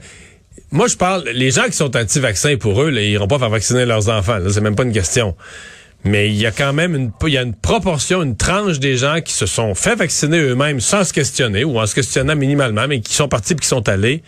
moi, 0.72 0.88
je 0.88 0.96
parle, 0.96 1.24
les 1.34 1.52
gens 1.52 1.66
qui 1.66 1.74
sont 1.74 1.96
anti-vaccins, 1.96 2.56
pour 2.58 2.82
eux, 2.84 2.90
là, 2.90 3.02
ils 3.02 3.12
iront 3.12 3.28
pas 3.28 3.40
faire 3.40 3.50
vacciner 3.50 3.86
leurs 3.86 4.10
enfants. 4.10 4.38
C'est 4.50 4.62
même 4.62 4.76
pas 4.76 4.84
une 4.84 4.94
question. 4.94 5.36
Mais 6.04 6.30
il 6.30 6.36
y 6.36 6.46
a 6.46 6.52
quand 6.52 6.74
même 6.74 6.96
une, 6.96 7.12
y 7.28 7.38
a 7.38 7.42
une 7.42 7.56
proportion, 7.56 8.22
une 8.24 8.38
tranche 8.38 8.80
des 8.80 8.96
gens 8.96 9.20
qui 9.22 9.34
se 9.34 9.46
sont 9.46 9.76
fait 9.76 9.96
vacciner 9.96 10.40
eux-mêmes 10.40 10.80
sans 10.80 11.04
se 11.04 11.12
questionner 11.12 11.64
ou 11.66 11.80
en 11.80 11.86
se 11.86 11.96
questionnant 11.96 12.36
minimalement, 12.36 12.88
mais 12.88 13.02
qui 13.02 13.14
sont 13.14 13.28
partis 13.28 13.54
et 13.54 13.56
qui 13.58 13.68
sont 13.68 13.90
allés 13.90 14.24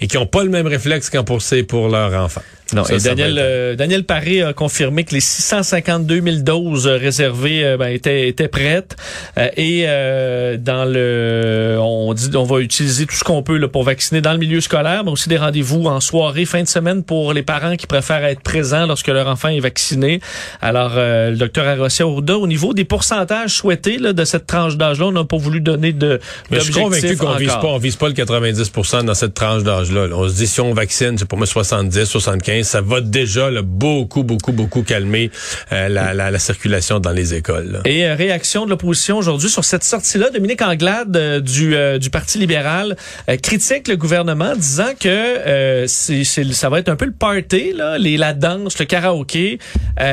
et 0.00 0.06
qui 0.06 0.16
n'ont 0.16 0.26
pas 0.26 0.44
le 0.44 0.50
même 0.50 0.66
réflexe 0.66 1.10
qu'en 1.10 1.38
c'est 1.40 1.62
pour 1.62 1.88
leur 1.88 2.12
enfant. 2.14 2.42
Non, 2.72 2.82
Ça, 2.84 2.94
et 2.94 2.98
Daniel, 2.98 3.32
être- 3.32 3.38
euh, 3.44 3.76
Daniel 3.76 4.04
Paré 4.04 4.42
a 4.42 4.52
confirmé 4.54 5.04
que 5.04 5.14
les 5.14 5.20
652 5.20 6.22
000 6.22 6.36
doses 6.38 6.86
réservées 6.86 7.64
euh, 7.64 7.76
ben, 7.76 7.88
étaient, 7.88 8.26
étaient 8.26 8.48
prêtes. 8.48 8.96
Euh, 9.36 9.48
et 9.56 9.84
euh, 9.86 10.56
dans 10.56 10.84
le, 10.86 11.76
on 11.78 12.12
dit, 12.14 12.30
on 12.34 12.44
va 12.44 12.60
utiliser 12.60 13.04
tout 13.06 13.14
ce 13.14 13.22
qu'on 13.22 13.42
peut 13.42 13.58
là, 13.58 13.68
pour 13.68 13.82
vacciner 13.84 14.22
dans 14.22 14.32
le 14.32 14.38
milieu 14.38 14.60
scolaire, 14.62 15.04
mais 15.04 15.10
aussi 15.10 15.28
des 15.28 15.36
rendez-vous 15.36 15.84
en 15.86 16.00
soirée, 16.00 16.46
fin 16.46 16.62
de 16.62 16.68
semaine 16.68 17.02
pour 17.04 17.32
les 17.34 17.42
parents 17.42 17.76
qui 17.76 17.86
préfèrent 17.86 18.24
être 18.24 18.40
présents 18.40 18.86
lorsque 18.86 19.08
leur 19.08 19.28
enfant 19.28 19.48
est 19.48 19.60
vacciné. 19.60 20.20
Alors, 20.62 20.92
euh, 20.96 21.30
le 21.30 21.36
docteur 21.36 21.66
Arossia 21.66 22.06
Ouda, 22.06 22.38
au 22.38 22.46
niveau 22.46 22.72
des 22.72 22.84
pourcentages 22.84 23.50
souhaités 23.50 23.98
là, 23.98 24.12
de 24.14 24.24
cette 24.24 24.46
tranche 24.46 24.76
d'âge-là, 24.76 25.06
on 25.06 25.12
n'a 25.12 25.24
pas 25.24 25.36
voulu 25.36 25.60
donner 25.60 25.92
de 25.92 26.18
Mais 26.50 26.58
je 26.60 26.64
suis 26.64 26.72
convaincu 26.72 27.16
qu'on 27.16 27.34
vise 27.34 27.48
pas, 27.48 27.66
on 27.66 27.78
vise 27.78 27.96
pas 27.96 28.08
le 28.08 28.14
90% 28.14 29.04
dans 29.04 29.14
cette 29.14 29.34
tranche 29.34 29.62
d'âge-là. 29.62 30.06
là. 30.06 30.16
On 30.16 30.28
se 30.28 30.34
dit, 30.34 30.46
si 30.46 30.60
on 30.62 30.72
vaccine, 30.72 31.18
c'est 31.18 31.26
pour 31.28 31.36
moi 31.38 31.46
70, 31.46 32.04
75, 32.04 32.53
ça 32.62 32.80
va 32.80 33.00
déjà 33.00 33.50
là, 33.50 33.62
beaucoup, 33.62 34.22
beaucoup, 34.22 34.52
beaucoup 34.52 34.82
calmer 34.82 35.30
euh, 35.72 35.88
la, 35.88 36.14
la, 36.14 36.30
la 36.30 36.38
circulation 36.38 37.00
dans 37.00 37.10
les 37.12 37.34
écoles. 37.34 37.80
Et 37.84 38.06
euh, 38.06 38.14
réaction 38.14 38.64
de 38.64 38.70
l'opposition 38.70 39.18
aujourd'hui 39.18 39.48
sur 39.50 39.64
cette 39.64 39.84
sortie-là. 39.84 40.30
Dominique 40.30 40.62
Anglade 40.62 41.16
euh, 41.16 41.40
du, 41.40 41.74
euh, 41.74 41.98
du 41.98 42.10
Parti 42.10 42.38
libéral 42.38 42.96
euh, 43.28 43.36
critique 43.36 43.88
le 43.88 43.96
gouvernement 43.96 44.54
disant 44.54 44.92
que 44.98 45.84
c'est, 45.86 46.24
c'est- 46.24 46.52
ça 46.52 46.68
va 46.68 46.78
être 46.78 46.88
un 46.88 46.96
peu 46.96 47.06
le 47.06 47.12
party, 47.12 47.72
là, 47.74 47.98
les, 47.98 48.16
la 48.16 48.32
danse, 48.34 48.78
le 48.78 48.84
karaoké, 48.84 49.58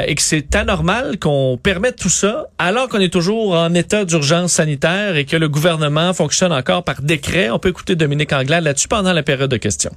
et 0.07 0.15
que 0.15 0.21
c'est 0.21 0.55
anormal 0.55 1.17
qu'on 1.19 1.59
permette 1.61 1.97
tout 1.97 2.09
ça 2.09 2.47
alors 2.57 2.87
qu'on 2.89 2.99
est 2.99 3.11
toujours 3.11 3.53
en 3.53 3.73
état 3.73 4.05
d'urgence 4.05 4.53
sanitaire 4.53 5.15
et 5.17 5.25
que 5.25 5.35
le 5.35 5.49
gouvernement 5.49 6.13
fonctionne 6.13 6.51
encore 6.53 6.83
par 6.83 7.01
décret. 7.01 7.49
On 7.49 7.59
peut 7.59 7.69
écouter 7.69 7.95
Dominique 7.95 8.31
Anglade 8.33 8.63
là-dessus 8.63 8.87
pendant 8.87 9.13
la 9.13 9.23
période 9.23 9.49
de 9.51 9.57
questions. 9.57 9.91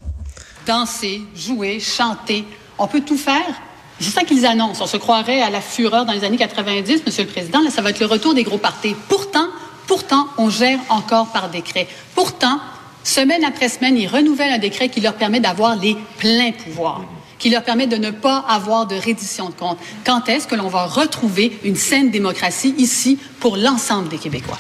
Danser, 0.67 1.23
jouer, 1.37 1.81
chanter. 1.81 2.45
On 2.79 2.87
peut 2.87 3.01
tout 3.01 3.17
faire. 3.17 3.61
C'est 4.01 4.11
ça 4.11 4.25
qu'ils 4.25 4.45
annoncent. 4.45 4.83
On 4.83 4.87
se 4.87 4.97
croirait 4.97 5.41
à 5.41 5.51
la 5.51 5.61
fureur 5.61 6.05
dans 6.05 6.13
les 6.13 6.25
années 6.25 6.37
90, 6.37 7.03
Monsieur 7.07 7.25
le 7.25 7.31
Président. 7.31 7.61
Là, 7.61 7.71
ça 7.71 7.83
va 7.83 7.91
être 7.91 8.01
le 8.01 8.07
retour 8.07 8.35
des 8.35 8.43
gros 8.43 8.59
partis. 8.59 8.95
Pourtant, 9.09 9.47
pourtant, 9.87 10.29
on 10.37 10.51
gère 10.51 10.79
encore 10.89 11.29
par 11.29 11.49
décret. 11.49 11.87
Pourtant, 12.15 12.59
semaine 13.05 13.45
après 13.45 13.69
semaine, 13.69 13.97
ils 13.97 14.09
renouvellent 14.09 14.55
un 14.55 14.59
décret 14.59 14.89
qui 14.89 15.01
leur 15.01 15.15
permet 15.15 15.41
d'avoir 15.41 15.77
les 15.77 15.97
pleins 16.19 16.53
pouvoirs, 16.53 17.05
qui 17.39 17.51
leur 17.51 17.63
permet 17.63 17.87
de 17.87 17.97
ne 17.97 18.11
pas 18.11 18.45
avoir 18.49 18.87
de 18.87 18.97
reddition 18.97 19.49
de 19.49 19.55
compte. 19.55 19.79
Quand 20.05 20.29
est-ce 20.29 20.49
que 20.49 20.57
l'on 20.57 20.69
va 20.69 20.87
retrouver 20.87 21.59
une 21.63 21.77
saine 21.77 22.11
démocratie 22.11 22.75
ici 22.79 23.19
pour 23.39 23.57
l'ensemble 23.57 24.09
des 24.09 24.19
Québécois? 24.19 24.59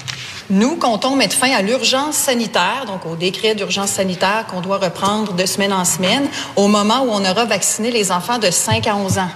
Nous 0.51 0.77
comptons 0.77 1.17
mettre 1.17 1.37
fin 1.37 1.51
à 1.53 1.63
l'urgence 1.63 2.17
sanitaire, 2.17 2.85
donc 2.87 3.07
au 3.07 3.17
décret 3.17 3.55
d'urgence 3.55 3.91
sanitaire 3.91 4.45
qu'on 4.47 4.61
doit 4.61 4.77
reprendre 4.77 5.33
de 5.33 5.47
semaine 5.47 5.73
en 5.73 5.87
semaine, 5.87 6.29
au 6.57 6.69
moment 6.69 7.03
où 7.05 7.09
on 7.11 7.25
aura 7.25 7.47
vacciné 7.47 7.91
les 7.91 8.13
enfants 8.13 8.39
de 8.39 8.51
5 8.51 8.87
à 8.87 8.95
11 8.95 9.19
ans. 9.19 9.31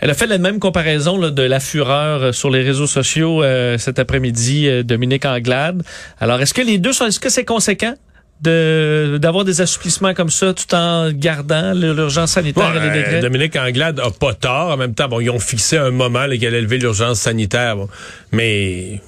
Elle 0.00 0.10
a 0.10 0.14
fait 0.14 0.26
la 0.26 0.38
même 0.38 0.58
comparaison 0.58 1.18
là, 1.18 1.30
de 1.30 1.42
la 1.42 1.60
fureur 1.60 2.22
euh, 2.22 2.32
sur 2.32 2.50
les 2.50 2.62
réseaux 2.62 2.86
sociaux 2.86 3.42
euh, 3.42 3.76
cet 3.78 3.98
après-midi, 3.98 4.68
euh, 4.68 4.82
Dominique 4.82 5.24
Anglade. 5.24 5.82
Alors, 6.18 6.40
est-ce 6.40 6.54
que 6.54 6.62
les 6.62 6.78
deux 6.78 6.92
sont, 6.92 7.06
est-ce 7.06 7.20
que 7.20 7.30
c'est 7.30 7.44
conséquent 7.46 7.94
de 8.42 9.16
d'avoir 9.18 9.44
des 9.44 9.62
assouplissements 9.62 10.12
comme 10.12 10.28
ça 10.28 10.52
tout 10.52 10.74
en 10.74 11.10
gardant 11.10 11.72
l'urgence 11.72 12.32
sanitaire 12.32 12.72
Bon, 12.72 12.78
et 12.78 12.82
les 12.82 12.90
décrets? 12.90 13.20
Dominique 13.20 13.56
Anglade 13.56 14.00
a 14.00 14.10
pas 14.10 14.34
tort. 14.34 14.70
En 14.70 14.76
même 14.76 14.94
temps, 14.94 15.08
bon, 15.08 15.20
ils 15.20 15.30
ont 15.30 15.38
fixé 15.38 15.78
un 15.78 15.90
moment 15.90 16.26
là, 16.26 16.34
allait 16.34 16.60
lever 16.60 16.76
l'urgence 16.76 17.20
sanitaire. 17.20 17.76
bon. 17.76 17.88
Mais 18.32 19.00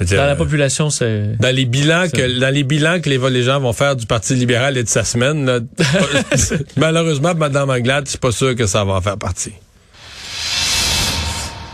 dire, 0.00 0.18
Dans 0.18 0.26
la 0.26 0.32
euh, 0.32 0.36
population, 0.36 0.90
c'est... 0.90 1.36
Dans 1.38 1.54
les 1.54 1.64
bilans 1.64 2.06
que 2.12 2.40
dans 2.40 2.52
les 2.52 2.64
bilans 2.64 3.00
que 3.00 3.08
les, 3.08 3.18
les 3.30 3.42
gens 3.42 3.60
vont 3.60 3.72
faire 3.72 3.96
du 3.96 4.06
Parti 4.06 4.34
libéral 4.34 4.76
et 4.76 4.82
de 4.82 4.88
sa 4.88 5.04
semaine, 5.04 5.46
là, 5.46 5.60
malheureusement, 6.76 7.34
Mme 7.34 7.70
Anglade, 7.70 8.04
c'est 8.06 8.20
pas 8.20 8.32
sûr 8.32 8.54
que 8.54 8.66
ça 8.66 8.84
va 8.84 8.94
en 8.94 9.00
faire 9.00 9.18
partie. 9.18 9.52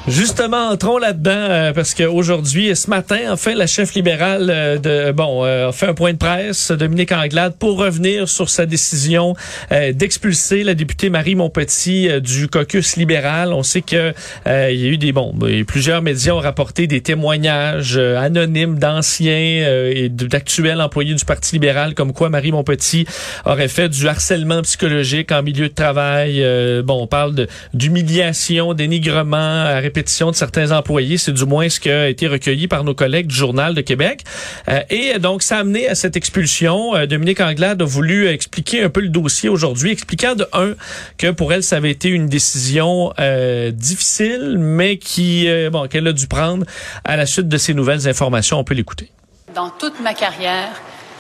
Justement, 0.07 0.71
entrons 0.71 0.97
là-dedans 0.97 1.31
euh, 1.35 1.73
parce 1.75 1.93
qu'aujourd'hui, 1.93 2.75
ce 2.75 2.89
matin, 2.89 3.19
enfin, 3.31 3.55
la 3.55 3.67
chef 3.67 3.93
libérale 3.95 4.49
euh, 4.49 4.79
de 4.79 5.13
bon 5.13 5.45
euh, 5.45 5.69
a 5.69 5.73
fait 5.73 5.87
un 5.87 5.93
point 5.93 6.13
de 6.15 6.19
presse, 6.19 6.71
Dominique 6.71 7.13
Anglade, 7.13 7.57
pour 7.59 7.77
revenir 7.79 8.27
sur 8.27 8.49
sa 8.49 8.65
décision 8.65 9.35
euh, 9.71 9.93
d'expulser 9.93 10.65
la 10.65 10.75
députée 10.75 11.11
Marie 11.11 11.35
Montpetit 11.35 12.09
euh, 12.09 12.21
du 12.21 12.49
caucus 12.49 12.97
libéral. 12.97 13.53
On 13.53 13.63
sait 13.63 13.83
que 13.83 14.15
euh, 14.47 14.71
il 14.73 14.81
y 14.81 14.87
a 14.87 14.89
eu 14.89 14.97
des 14.97 15.13
bon, 15.13 15.33
ben, 15.35 15.65
plusieurs 15.67 16.01
médias 16.01 16.33
ont 16.33 16.41
rapporté 16.41 16.87
des 16.87 17.03
témoignages 17.03 17.99
anonymes 17.99 18.79
d'anciens 18.79 19.91
et 19.91 20.09
d'actuels 20.09 20.81
employés 20.81 21.15
du 21.15 21.25
Parti 21.25 21.57
libéral, 21.57 21.95
comme 21.95 22.15
quoi 22.15 22.31
Marie 22.31 22.53
Montpetit 22.53 23.07
aurait 23.45 23.69
fait 23.69 23.91
du 23.91 24.09
harcèlement 24.09 24.63
psychologique 24.63 25.33
en 25.33 25.43
milieu 25.43 25.69
de 25.69 25.75
travail. 25.75 26.43
Bon, 26.83 27.03
on 27.03 27.07
parle 27.07 27.47
d'humiliation, 27.75 28.73
dénigrement 28.73 29.81
de 30.03 30.37
certains 30.37 30.73
employés. 30.73 31.19
C'est 31.19 31.33
du 31.33 31.45
moins 31.45 31.69
ce 31.69 31.81
qui 31.81 31.91
a 31.91 32.09
été 32.09 32.27
recueilli 32.27 32.69
par 32.69 32.85
nos 32.85 32.95
collègues 32.95 33.27
du 33.27 33.35
Journal 33.35 33.75
de 33.75 33.81
Québec. 33.81 34.25
Euh, 34.69 34.81
et 34.91 35.19
donc, 35.19 35.43
ça 35.43 35.57
a 35.57 35.61
amené 35.61 35.89
à 35.89 35.95
cette 35.95 36.17
expulsion. 36.17 36.95
Euh, 36.95 37.07
Dominique 37.07 37.41
Anglade 37.41 37.83
a 37.83 37.85
voulu 37.85 38.29
expliquer 38.29 38.83
un 38.83 38.91
peu 38.91 39.01
le 39.01 39.09
dossier 39.09 39.49
aujourd'hui, 39.49 39.91
expliquant 39.91 40.35
de 40.35 40.47
un 40.53 40.75
que 41.17 41.31
pour 41.31 41.53
elle, 41.53 41.63
ça 41.63 41.77
avait 41.77 41.91
été 41.91 42.09
une 42.09 42.29
décision 42.29 43.13
euh, 43.19 43.71
difficile, 43.71 44.57
mais 44.59 44.99
qui 44.99 45.49
bon 45.71 45.89
qu'elle 45.89 46.07
a 46.07 46.13
dû 46.13 46.27
prendre 46.27 46.65
à 47.05 47.17
la 47.17 47.27
suite 47.27 47.49
de 47.49 47.57
ces 47.59 47.75
nouvelles 47.75 48.09
informations. 48.09 48.59
On 48.59 48.65
peut 48.65 48.75
l'écouter. 48.75 49.11
Dans 49.55 49.71
toute 49.71 50.01
ma 50.01 50.15
carrière, 50.15 50.71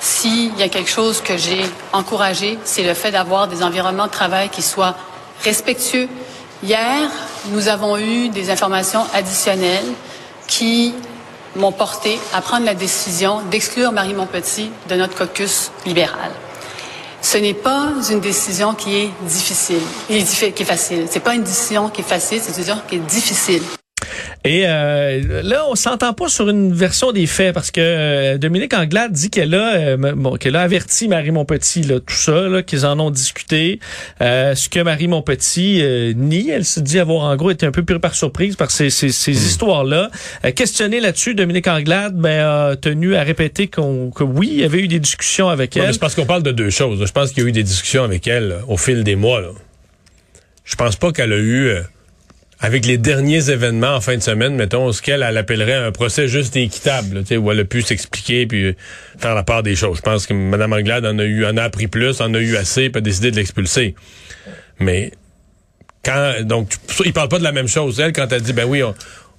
s'il 0.01 0.57
y 0.57 0.63
a 0.63 0.69
quelque 0.69 0.91
chose 0.91 1.21
que 1.21 1.37
j'ai 1.37 1.63
encouragé, 1.93 2.59
c'est 2.65 2.85
le 2.85 2.95
fait 2.95 3.11
d'avoir 3.11 3.49
des 3.49 3.63
environnements 3.63 4.07
de 4.07 4.13
travail 4.13 4.49
qui 4.49 4.63
soient 4.63 4.97
respectueux. 5.45 6.09
Hier, 6.61 7.09
nous 7.53 7.69
avons 7.69 7.97
eu 7.99 8.31
des 8.31 8.51
informations 8.51 9.05
additionnelles 9.15 9.93
qui 10.49 10.93
m'ont 11.55 11.71
porté 11.71 12.19
à 12.35 12.41
prendre 12.41 12.67
la 12.67 12.75
décision 12.75 13.43
d'exclure 13.49 13.93
Marie 13.93 14.13
Montpetit 14.13 14.73
de 14.89 14.97
notre 14.97 15.17
caucus 15.17 15.71
libéral. 15.87 16.33
Ce 17.23 17.39
n'est 17.39 17.55
pas 17.55 17.93
une 18.11 18.19
décision 18.19 18.75
qui 18.75 18.97
est 18.97 19.11
difficile, 19.23 19.83
qui 20.09 20.17
est, 20.17 20.65
facile. 20.65 21.07
C'est 21.09 21.21
pas 21.21 21.35
une 21.35 21.45
décision 21.45 21.91
qui 21.91 22.01
est 22.01 22.05
facile, 22.05 22.41
c'est 22.41 22.49
une 22.49 22.57
décision 22.57 22.81
qui 22.89 22.97
est 22.97 23.07
difficile. 23.07 23.63
Et 24.45 24.63
euh, 24.67 25.43
là, 25.43 25.65
on 25.69 25.75
s'entend 25.75 26.13
pas 26.15 26.29
sur 26.29 26.49
une 26.49 26.73
version 26.73 27.11
des 27.13 27.27
faits 27.27 27.53
parce 27.53 27.71
que 27.71 27.81
euh, 27.81 28.39
Dominique 28.39 28.73
Anglade 28.73 29.13
dit 29.13 29.31
qu'elle 29.31 29.53
a 29.55 29.75
euh, 29.75 29.97
bon, 29.97 30.37
qu'elle 30.37 30.55
a 30.57 30.63
averti 30.63 31.09
Marie 31.09 31.33
Montpetit 31.33 31.83
là, 31.83 31.99
tout 31.99 32.15
ça, 32.15 32.43
là, 32.43 32.63
qu'ils 32.63 32.87
en 32.87 32.99
ont 33.01 33.11
discuté. 33.11 33.81
Euh, 34.21 34.55
ce 34.55 34.69
que 34.69 34.81
Marie 34.81 35.09
Montpetit 35.09 35.83
nie, 36.17 36.51
elle 36.51 36.65
se 36.65 36.81
dit 36.81 36.99
avoir 36.99 37.25
en 37.25 37.37
gros 37.37 37.51
été 37.51 37.67
un 37.67 37.73
peu 37.73 37.85
pris 37.85 37.99
par 37.99 38.15
surprise 38.15 38.55
par 38.57 38.71
ces, 38.71 38.91
ces, 38.91 39.11
ces 39.11 39.33
histoires-là. 39.33 40.11
Euh, 40.45 40.53
questionné 40.53 41.01
là-dessus, 41.01 41.35
Dominique 41.35 41.67
Anglade 41.67 42.17
ben, 42.17 42.41
a 42.47 42.77
tenu 42.77 43.17
à 43.17 43.23
répéter 43.23 43.67
qu'on 43.67 44.11
que 44.11 44.23
oui, 44.23 44.49
il 44.53 44.61
y 44.61 44.65
avait 44.65 44.79
eu 44.81 44.89
des 44.89 45.01
discussions 45.01 45.49
avec 45.49 45.75
Ouais, 45.75 45.83
elle. 45.85 45.93
c'est 45.93 45.99
parce 46.01 46.15
qu'on 46.15 46.27
parle 46.27 46.43
de 46.45 46.53
deux 46.53 46.71
choses. 46.71 47.05
Je 47.05 47.13
pense 47.13 47.31
qu'il 47.33 47.43
y 47.43 47.47
a 47.47 47.49
eu 47.49 47.53
des 47.53 47.65
discussions 47.65 48.05
avec 48.05 48.27
elle 48.29 48.49
là, 48.49 48.57
au 48.69 48.77
fil 48.77 49.03
des 49.05 49.17
mois. 49.17 49.41
Là. 49.41 49.49
Je 50.65 50.77
pense 50.77 50.97
pas 50.97 51.13
qu'elle 51.13 51.33
a 51.33 51.39
eu, 51.39 51.73
avec 52.61 52.85
les 52.87 52.99
derniers 52.99 53.51
événements 53.51 53.95
en 53.95 54.01
fin 54.01 54.17
de 54.17 54.23
semaine, 54.23 54.57
mettons, 54.57 54.91
ce 54.93 55.01
qu'elle 55.01 55.23
elle 55.23 55.37
appellerait 55.37 55.75
un 55.75 55.93
procès 55.93 56.27
juste 56.27 56.57
et 56.57 56.63
équitable, 56.65 57.23
tu 57.25 57.37
où 57.37 57.51
elle 57.53 57.61
a 57.61 57.65
pu 57.65 57.83
s'expliquer 57.83 58.47
puis 58.47 58.65
euh, 58.65 58.73
faire 59.19 59.35
la 59.35 59.45
part 59.45 59.63
des 59.63 59.77
choses. 59.77 59.99
Je 59.99 60.03
pense 60.03 60.27
que 60.27 60.35
Mme 60.35 60.73
Anglade 60.73 61.07
en 61.07 61.19
a 61.19 61.25
eu, 61.25 61.47
en 61.47 61.57
a 61.57 61.63
appris 61.63 61.87
plus, 61.87 62.21
en 62.21 62.35
a 62.35 62.39
eu 62.41 62.57
assez, 62.57 62.91
puis 62.91 62.99
a 62.99 63.01
décidé 63.01 63.31
de 63.31 63.37
l'expulser. 63.37 63.95
Mais 64.81 65.13
quand 66.05 66.33
donc 66.43 66.71
tu- 66.71 67.03
il 67.05 67.13
parle 67.13 67.29
pas 67.29 67.39
de 67.39 67.45
la 67.45 67.53
même 67.53 67.69
chose. 67.69 68.01
Elle, 68.01 68.13
quand 68.13 68.33
elle 68.33 68.43
dit 68.43 68.53
ben 68.53 68.65
oui, 68.67 68.83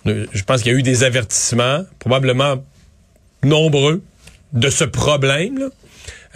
je 0.05 0.43
pense 0.43 0.61
qu'il 0.61 0.71
y 0.71 0.75
a 0.75 0.77
eu 0.77 0.83
des 0.83 1.03
avertissements, 1.03 1.85
probablement 1.99 2.63
nombreux, 3.43 4.01
de 4.53 4.69
ce 4.69 4.83
problème. 4.85 5.57
Là. 5.59 5.69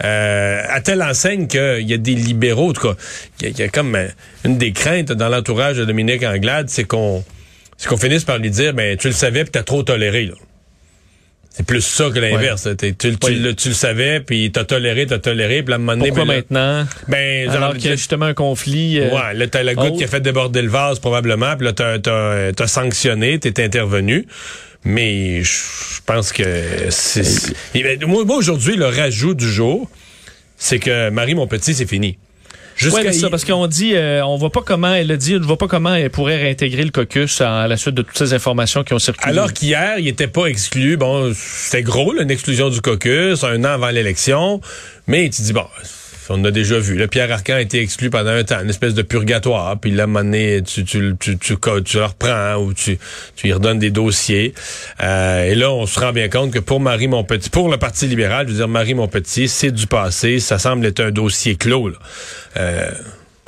Euh, 0.02 0.62
à 0.68 0.80
telle 0.80 1.02
enseigne 1.02 1.46
qu'il 1.46 1.88
y 1.88 1.94
a 1.94 1.98
des 1.98 2.14
libéraux, 2.16 2.70
en 2.70 2.72
tout 2.72 2.88
cas, 2.88 2.94
il 3.40 3.44
y, 3.44 3.46
a- 3.46 3.50
il 3.50 3.58
y 3.58 3.62
a 3.62 3.68
comme 3.68 3.94
euh, 3.94 4.08
une 4.44 4.58
des 4.58 4.72
craintes 4.72 5.12
dans 5.12 5.28
l'entourage 5.28 5.76
de 5.76 5.84
Dominique 5.84 6.24
Anglade, 6.24 6.68
c'est 6.68 6.82
qu'on 6.84 7.22
c'est 7.76 7.88
qu'on 7.88 7.96
finisse 7.96 8.24
par 8.24 8.38
lui 8.38 8.50
dire 8.50 8.74
ben 8.74 8.96
tu 8.96 9.06
le 9.08 9.14
savais 9.14 9.44
puis 9.44 9.52
t'as 9.52 9.62
trop 9.62 9.82
toléré 9.84 10.26
là. 10.26 10.34
C'est 11.56 11.64
plus 11.64 11.82
ça 11.82 12.10
que 12.12 12.18
l'inverse. 12.18 12.66
Tu, 12.76 12.96
tu 12.96 13.12
Oui. 13.22 13.36
le- 13.36 13.54
tu 13.54 13.68
le 13.68 13.74
savais 13.74 14.18
puis 14.18 14.50
t'as 14.50 14.64
toléré, 14.64 15.06
t'as 15.06 15.20
toléré 15.20 15.62
puis 15.62 15.72
à 15.72 15.76
un 15.76 15.78
moment 15.78 15.92
donné, 15.96 16.08
Pourquoi 16.08 16.24
ben 16.24 16.34
maintenant? 16.50 16.84
ben, 17.06 17.44
genre, 17.46 17.54
Alors 17.56 17.74
qu'il 17.74 17.90
y 17.90 17.92
a 17.92 17.96
justement 17.96 18.26
un 18.26 18.34
conflit. 18.34 18.98
euh, 18.98 19.10
Ouais, 19.14 19.34
là, 19.34 19.46
t'as 19.46 19.62
la 19.62 19.74
goutte 19.76 19.84
autre. 19.90 19.98
qui 19.98 20.02
a 20.04 20.08
fait 20.08 20.20
déborder 20.20 20.62
le 20.62 20.68
vase, 20.68 20.98
probablement, 20.98 21.54
puis 21.56 21.66
là, 21.66 21.72
t'as, 21.72 22.00
t'as, 22.00 22.52
t'as 22.52 22.66
sanctionné, 22.66 23.38
t'es 23.38 23.62
intervenu. 23.62 24.26
Mais 24.84 25.42
je 25.42 26.00
pense 26.04 26.32
que 26.32 26.44
c'est... 26.90 27.54
Moi, 28.06 28.24
moi, 28.24 28.36
aujourd'hui, 28.36 28.76
le 28.76 28.86
rajout 28.86 29.34
du 29.34 29.48
jour, 29.48 29.88
c'est 30.58 30.78
que 30.78 31.10
Marie, 31.10 31.34
mon 31.34 31.46
petit, 31.46 31.74
c'est 31.74 31.86
fini. 31.86 32.18
Jusqu'à 32.76 32.98
Ouais, 32.98 33.04
mais 33.04 33.12
ça, 33.12 33.30
parce 33.30 33.44
qu'on 33.44 33.66
dit, 33.68 33.94
euh, 33.94 34.26
on 34.26 34.36
voit 34.36 34.50
pas 34.50 34.62
comment, 34.62 34.92
elle 34.92 35.10
a 35.12 35.16
dit, 35.16 35.36
on 35.36 35.38
ne 35.38 35.44
voit 35.44 35.56
pas 35.56 35.68
comment 35.68 35.94
elle 35.94 36.10
pourrait 36.10 36.38
réintégrer 36.38 36.82
le 36.82 36.90
caucus 36.90 37.40
à, 37.40 37.62
à 37.62 37.68
la 37.68 37.76
suite 37.76 37.94
de 37.94 38.02
toutes 38.02 38.18
ces 38.18 38.34
informations 38.34 38.82
qui 38.82 38.92
ont 38.94 38.98
circulé. 38.98 39.30
Alors 39.30 39.52
qu'hier, 39.52 39.98
il 39.98 40.08
était 40.08 40.26
pas 40.26 40.46
exclu. 40.46 40.96
Bon, 40.96 41.32
c'était 41.34 41.82
gros, 41.82 42.12
là, 42.12 42.22
une 42.22 42.32
exclusion 42.32 42.70
du 42.70 42.80
caucus, 42.80 43.44
un 43.44 43.60
an 43.60 43.68
avant 43.74 43.90
l'élection. 43.90 44.60
Mais 45.06 45.30
tu 45.30 45.42
dis, 45.42 45.52
bon, 45.52 45.66
on 46.30 46.42
a 46.44 46.50
déjà 46.50 46.78
vu. 46.78 46.96
Le 46.96 47.06
Pierre 47.06 47.30
Arcan 47.30 47.54
a 47.54 47.60
été 47.60 47.80
exclu 47.80 48.10
pendant 48.10 48.30
un 48.30 48.44
temps, 48.44 48.60
une 48.62 48.70
espèce 48.70 48.94
de 48.94 49.02
purgatoire. 49.02 49.78
Puis 49.78 49.90
là, 49.90 50.04
à 50.04 50.06
un 50.06 50.62
tu, 50.62 50.84
tu, 50.84 51.14
tu, 51.18 51.38
tu, 51.38 51.56
tu 51.84 51.96
le 51.96 52.04
reprends 52.04 52.56
ou 52.56 52.72
tu, 52.72 52.98
tu 53.36 53.48
y 53.48 53.52
redonnes 53.52 53.78
des 53.78 53.90
dossiers. 53.90 54.54
Euh, 55.02 55.44
et 55.44 55.54
là, 55.54 55.72
on 55.72 55.86
se 55.86 56.00
rend 56.00 56.12
bien 56.12 56.28
compte 56.28 56.52
que 56.52 56.58
pour 56.58 56.80
Marie 56.80 57.08
Montpetit, 57.08 57.50
pour 57.50 57.70
le 57.70 57.76
Parti 57.76 58.06
libéral, 58.06 58.46
je 58.46 58.52
veux 58.52 58.58
dire, 58.58 58.68
Marie 58.68 58.94
Montpetit, 58.94 59.48
c'est 59.48 59.70
du 59.70 59.86
passé. 59.86 60.40
Ça 60.40 60.58
semble 60.58 60.86
être 60.86 61.00
un 61.00 61.10
dossier 61.10 61.56
clos. 61.56 61.88
Là. 61.88 61.96
Euh, 62.56 62.90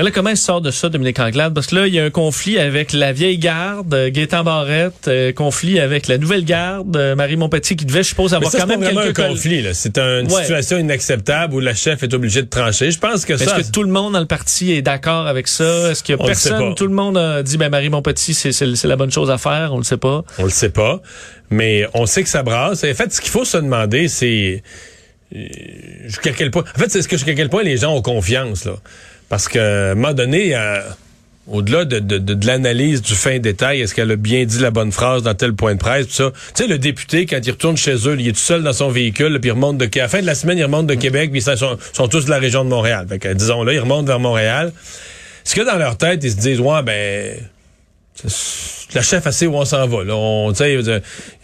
là, 0.05 0.11
comment 0.11 0.31
il 0.31 0.37
sort 0.37 0.61
de 0.61 0.71
ça, 0.71 0.89
Dominique 0.89 1.19
Anglade? 1.19 1.55
Parce 1.55 1.69
que 1.69 1.77
là, 1.77 1.87
il 1.87 1.95
y 1.95 1.99
a 1.99 2.05
un 2.05 2.11
conflit 2.11 2.59
avec 2.59 2.93
la 2.93 3.13
vieille 3.13 3.39
garde, 3.39 3.95
euh, 3.95 4.11
Gaétan 4.11 4.45
Barrette, 4.45 5.09
euh, 5.09 5.33
conflit 5.33 5.81
avec 5.81 6.07
la 6.07 6.19
nouvelle 6.19 6.45
garde, 6.45 6.95
euh, 6.97 7.15
Marie 7.15 7.37
Montpetit, 7.37 7.77
qui 7.77 7.87
devait, 7.87 8.03
je 8.03 8.09
suppose, 8.09 8.35
avoir 8.35 8.53
ça, 8.53 8.59
quand 8.59 8.67
même 8.67 8.83
quelques... 8.83 9.19
un 9.19 9.29
conflit. 9.29 9.63
là. 9.63 9.73
C'est 9.73 9.97
une 9.99 10.31
Ouais. 10.31 10.43
situation 10.43 10.79
inacceptable 10.79 11.55
où 11.55 11.61
la 11.61 11.75
chef 11.75 12.03
est 12.03 12.13
obligée 12.13 12.43
de 12.43 12.49
trancher. 12.49 12.91
Je 12.91 12.99
pense 12.99 13.25
que 13.25 13.33
Est-ce 13.33 13.45
ça... 13.45 13.57
que 13.57 13.71
tout 13.71 13.83
le 13.83 13.91
monde 13.91 14.13
dans 14.13 14.21
le 14.21 14.27
parti 14.27 14.73
est 14.73 14.83
d'accord 14.83 15.27
avec 15.27 15.49
ça? 15.49 15.91
Est-ce 15.91 16.03
qu'il 16.03 16.15
y 16.15 16.19
a 16.19 16.23
On 16.23 16.27
personne? 16.27 16.75
Tout 16.75 16.87
le 16.87 16.95
monde 16.95 17.17
a 17.17 17.43
dit, 17.43 17.57
ben, 17.57 17.71
Marie 17.71 17.89
Montpetit, 17.89 18.35
c'est, 18.35 18.85
la 18.85 18.97
bonne 18.97 19.13
chose 19.13 19.31
à 19.31 19.39
faire. 19.39 19.73
On 19.73 19.79
le 19.79 19.85
sait 19.85 19.97
pas. 19.97 20.25
On 20.39 20.45
le 20.45 20.51
sait 20.51 20.69
pas, 20.71 21.01
mais 21.49 21.87
on 21.95 22.05
sait 22.07 22.23
que 22.23 22.29
ça 22.29 22.43
brasse. 22.43 22.85
En 22.85 22.95
fait, 22.95 23.13
ce 23.13 23.21
qu'il 23.21 23.31
faut 23.31 23.45
se 23.47 23.57
demander, 23.57 24.09
c'est 24.09 24.63
jusqu'à 26.05 26.33
quel 26.33 26.51
point. 26.51 26.65
En 26.77 26.79
fait, 26.79 26.91
c'est 26.91 27.03
ce 27.03 27.09
que 27.09 27.17
jusqu'à 27.17 27.35
quel 27.35 27.49
point 27.49 27.63
les 27.63 27.77
gens 27.79 27.95
ont 27.95 28.03
confiance 28.03 28.65
là, 28.65 28.75
parce 29.29 29.49
que 29.49 29.59
à 29.59 29.93
un 29.93 29.95
moment 29.95 30.15
donné. 30.15 30.55
euh, 30.55 30.81
au-delà 31.49 31.85
de, 31.85 32.01
de, 32.01 32.19
de, 32.19 32.35
de 32.35 32.47
l'analyse 32.47 33.03
du 33.03 33.15
fin 33.15 33.39
détail, 33.39 33.81
est-ce 33.81 33.95
qu'elle 33.95 34.11
a 34.11 34.17
bien 34.17 34.45
dit 34.45 34.59
la 34.59 34.73
bonne 34.73 34.91
phrase 34.91 35.23
dans 35.23 35.35
tel 35.35 35.55
point 35.55 35.75
de 35.75 35.79
presse, 35.79 36.09
tout 36.09 36.13
ça. 36.13 36.33
Tu 36.33 36.65
sais, 36.65 36.69
le 36.69 36.77
député, 36.77 37.25
quand 37.25 37.39
il 37.41 37.51
retourne 37.53 37.77
chez 37.77 37.95
eux, 38.09 38.17
il 38.19 38.27
est 38.27 38.33
tout 38.33 38.39
seul 38.39 38.65
dans 38.65 38.73
son 38.73 38.89
véhicule, 38.89 39.39
puis 39.41 39.51
il 39.51 39.53
remonte 39.53 39.79
de... 39.79 39.85
À 39.85 40.03
la 40.03 40.09
fin 40.09 40.21
de 40.21 40.27
la 40.27 40.35
semaine, 40.35 40.59
il 40.59 40.65
remonte 40.65 40.89
de 40.89 40.95
Québec, 40.95 41.31
puis 41.31 41.41
ils 41.41 41.57
sont, 41.57 41.79
sont 41.93 42.09
tous 42.09 42.25
de 42.25 42.31
la 42.31 42.39
région 42.39 42.65
de 42.65 42.69
Montréal. 42.69 43.07
Fait 43.09 43.21
que, 43.21 43.33
disons 43.33 43.63
là, 43.63 43.73
ils 43.73 43.79
remontent 43.79 44.07
vers 44.07 44.19
Montréal. 44.19 44.73
Est-ce 45.45 45.55
que 45.55 45.61
dans 45.61 45.77
leur 45.77 45.97
tête, 45.97 46.25
ils 46.25 46.33
se 46.33 46.37
disent, 46.37 46.59
ouais, 46.59 46.83
ben... 46.83 47.37
La 48.95 49.03
chef, 49.03 49.29
sait 49.31 49.47
où 49.47 49.55
on 49.55 49.65
s'en 49.65 49.87
va. 49.87 50.05
Là. 50.05 50.17
On, 50.17 50.53
il 50.53 50.83
peut 50.83 51.01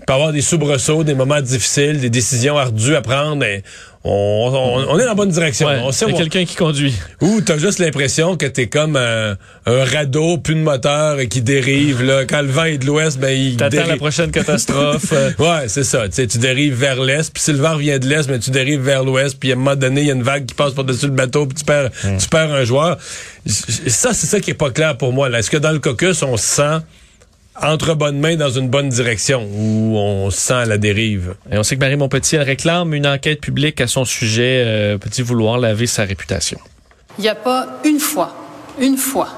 y 0.09 0.13
avoir 0.13 0.33
des 0.33 0.41
soubresauts, 0.41 1.05
des 1.05 1.15
moments 1.15 1.41
difficiles, 1.41 2.01
des 2.01 2.11
décisions 2.11 2.57
ardues 2.57 2.97
à 2.97 3.03
prendre. 3.03 3.37
mais 3.37 3.63
on, 4.05 4.51
on, 4.53 4.91
on 4.91 4.99
est 4.99 5.03
dans 5.03 5.09
la 5.11 5.15
bonne 5.15 5.31
direction. 5.31 5.69
Ouais, 5.69 5.79
on 5.83 5.93
sait 5.93 6.07
on- 6.07 6.13
quelqu'un 6.17 6.45
qui 6.45 6.57
conduit. 6.57 6.95
ou 7.21 7.41
t'as 7.41 7.57
juste 7.59 7.79
l'impression 7.79 8.37
que 8.37 8.47
t'es 8.47 8.67
comme 8.67 8.97
un, 8.97 9.37
un 9.67 9.85
radeau, 9.85 10.39
plus 10.39 10.55
de 10.57 10.61
moteur 10.61 11.21
et 11.21 11.29
qui 11.29 11.41
dérive. 11.41 12.03
Là. 12.03 12.25
Quand 12.25 12.43
le 12.43 12.49
vent 12.49 12.65
est 12.65 12.79
de 12.79 12.87
l'ouest, 12.87 13.19
ben 13.19 13.31
il 13.31 13.57
T'attends 13.57 13.87
la 13.87 13.97
prochaine 13.97 14.31
catastrophe. 14.33 15.13
euh, 15.13 15.31
Ouais, 15.39 15.69
c'est 15.69 15.85
ça. 15.85 16.09
Tu 16.09 16.15
sais, 16.17 16.27
tu 16.27 16.39
dérives 16.39 16.75
vers 16.75 17.01
l'est, 17.03 17.33
puis 17.33 17.43
si 17.43 17.53
le 17.53 17.59
vent 17.59 17.77
vient 17.77 17.99
de 17.99 18.07
l'est, 18.09 18.29
mais 18.29 18.39
tu 18.41 18.51
dérives 18.51 18.81
vers 18.83 19.05
l'ouest, 19.05 19.37
puis 19.39 19.51
à 19.51 19.55
un 19.55 19.59
moment 19.59 19.77
donné, 19.77 20.01
il 20.01 20.07
y 20.09 20.11
a 20.11 20.15
une 20.15 20.23
vague 20.25 20.47
qui 20.47 20.55
passe 20.55 20.73
par-dessus 20.73 21.07
le 21.07 21.13
bateau, 21.13 21.47
puis 21.47 21.57
tu 21.59 21.65
perds, 21.65 21.91
tu 22.19 22.29
perds 22.29 22.53
un 22.53 22.65
joueur. 22.65 22.99
Ça, 23.47 24.13
c'est 24.15 24.27
ça 24.27 24.41
qui 24.41 24.51
est 24.51 24.55
pas 24.55 24.71
clair 24.71 24.97
pour 24.97 25.13
moi. 25.13 25.29
là. 25.29 25.39
Est-ce 25.39 25.51
que 25.51 25.57
dans 25.57 25.73
le 25.73 25.79
caucus, 25.79 26.23
on 26.23 26.37
se 26.37 26.45
sent 26.47 26.79
entre 27.61 27.95
bonnes 27.95 28.19
mains 28.19 28.37
dans 28.37 28.51
une 28.51 28.69
bonne 28.69 28.89
direction, 28.89 29.47
ou 29.55 29.97
on 29.97 30.31
se 30.31 30.39
sent 30.39 30.55
à 30.55 30.65
la 30.65 30.79
dérive? 30.79 31.35
Et 31.51 31.59
on 31.59 31.63
sait 31.63 31.77
que 31.77 31.81
Marie 31.81 31.97
Montpetit, 31.97 32.37
elle 32.37 32.43
réclame 32.43 32.95
une 32.95 33.07
enquête 33.07 33.41
publique 33.41 33.81
à 33.81 33.87
son 33.87 34.05
sujet, 34.05 34.65
euh, 34.67 34.99
peut-il 34.99 35.25
vouloir 35.25 35.59
laver 35.59 35.87
sa 35.87 36.05
réputation? 36.05 36.59
Il 37.19 37.23
n'y 37.23 37.29
a 37.29 37.35
pas 37.35 37.67
une 37.85 38.01
fois, 38.01 38.35
une 38.81 38.97
fois, 38.97 39.29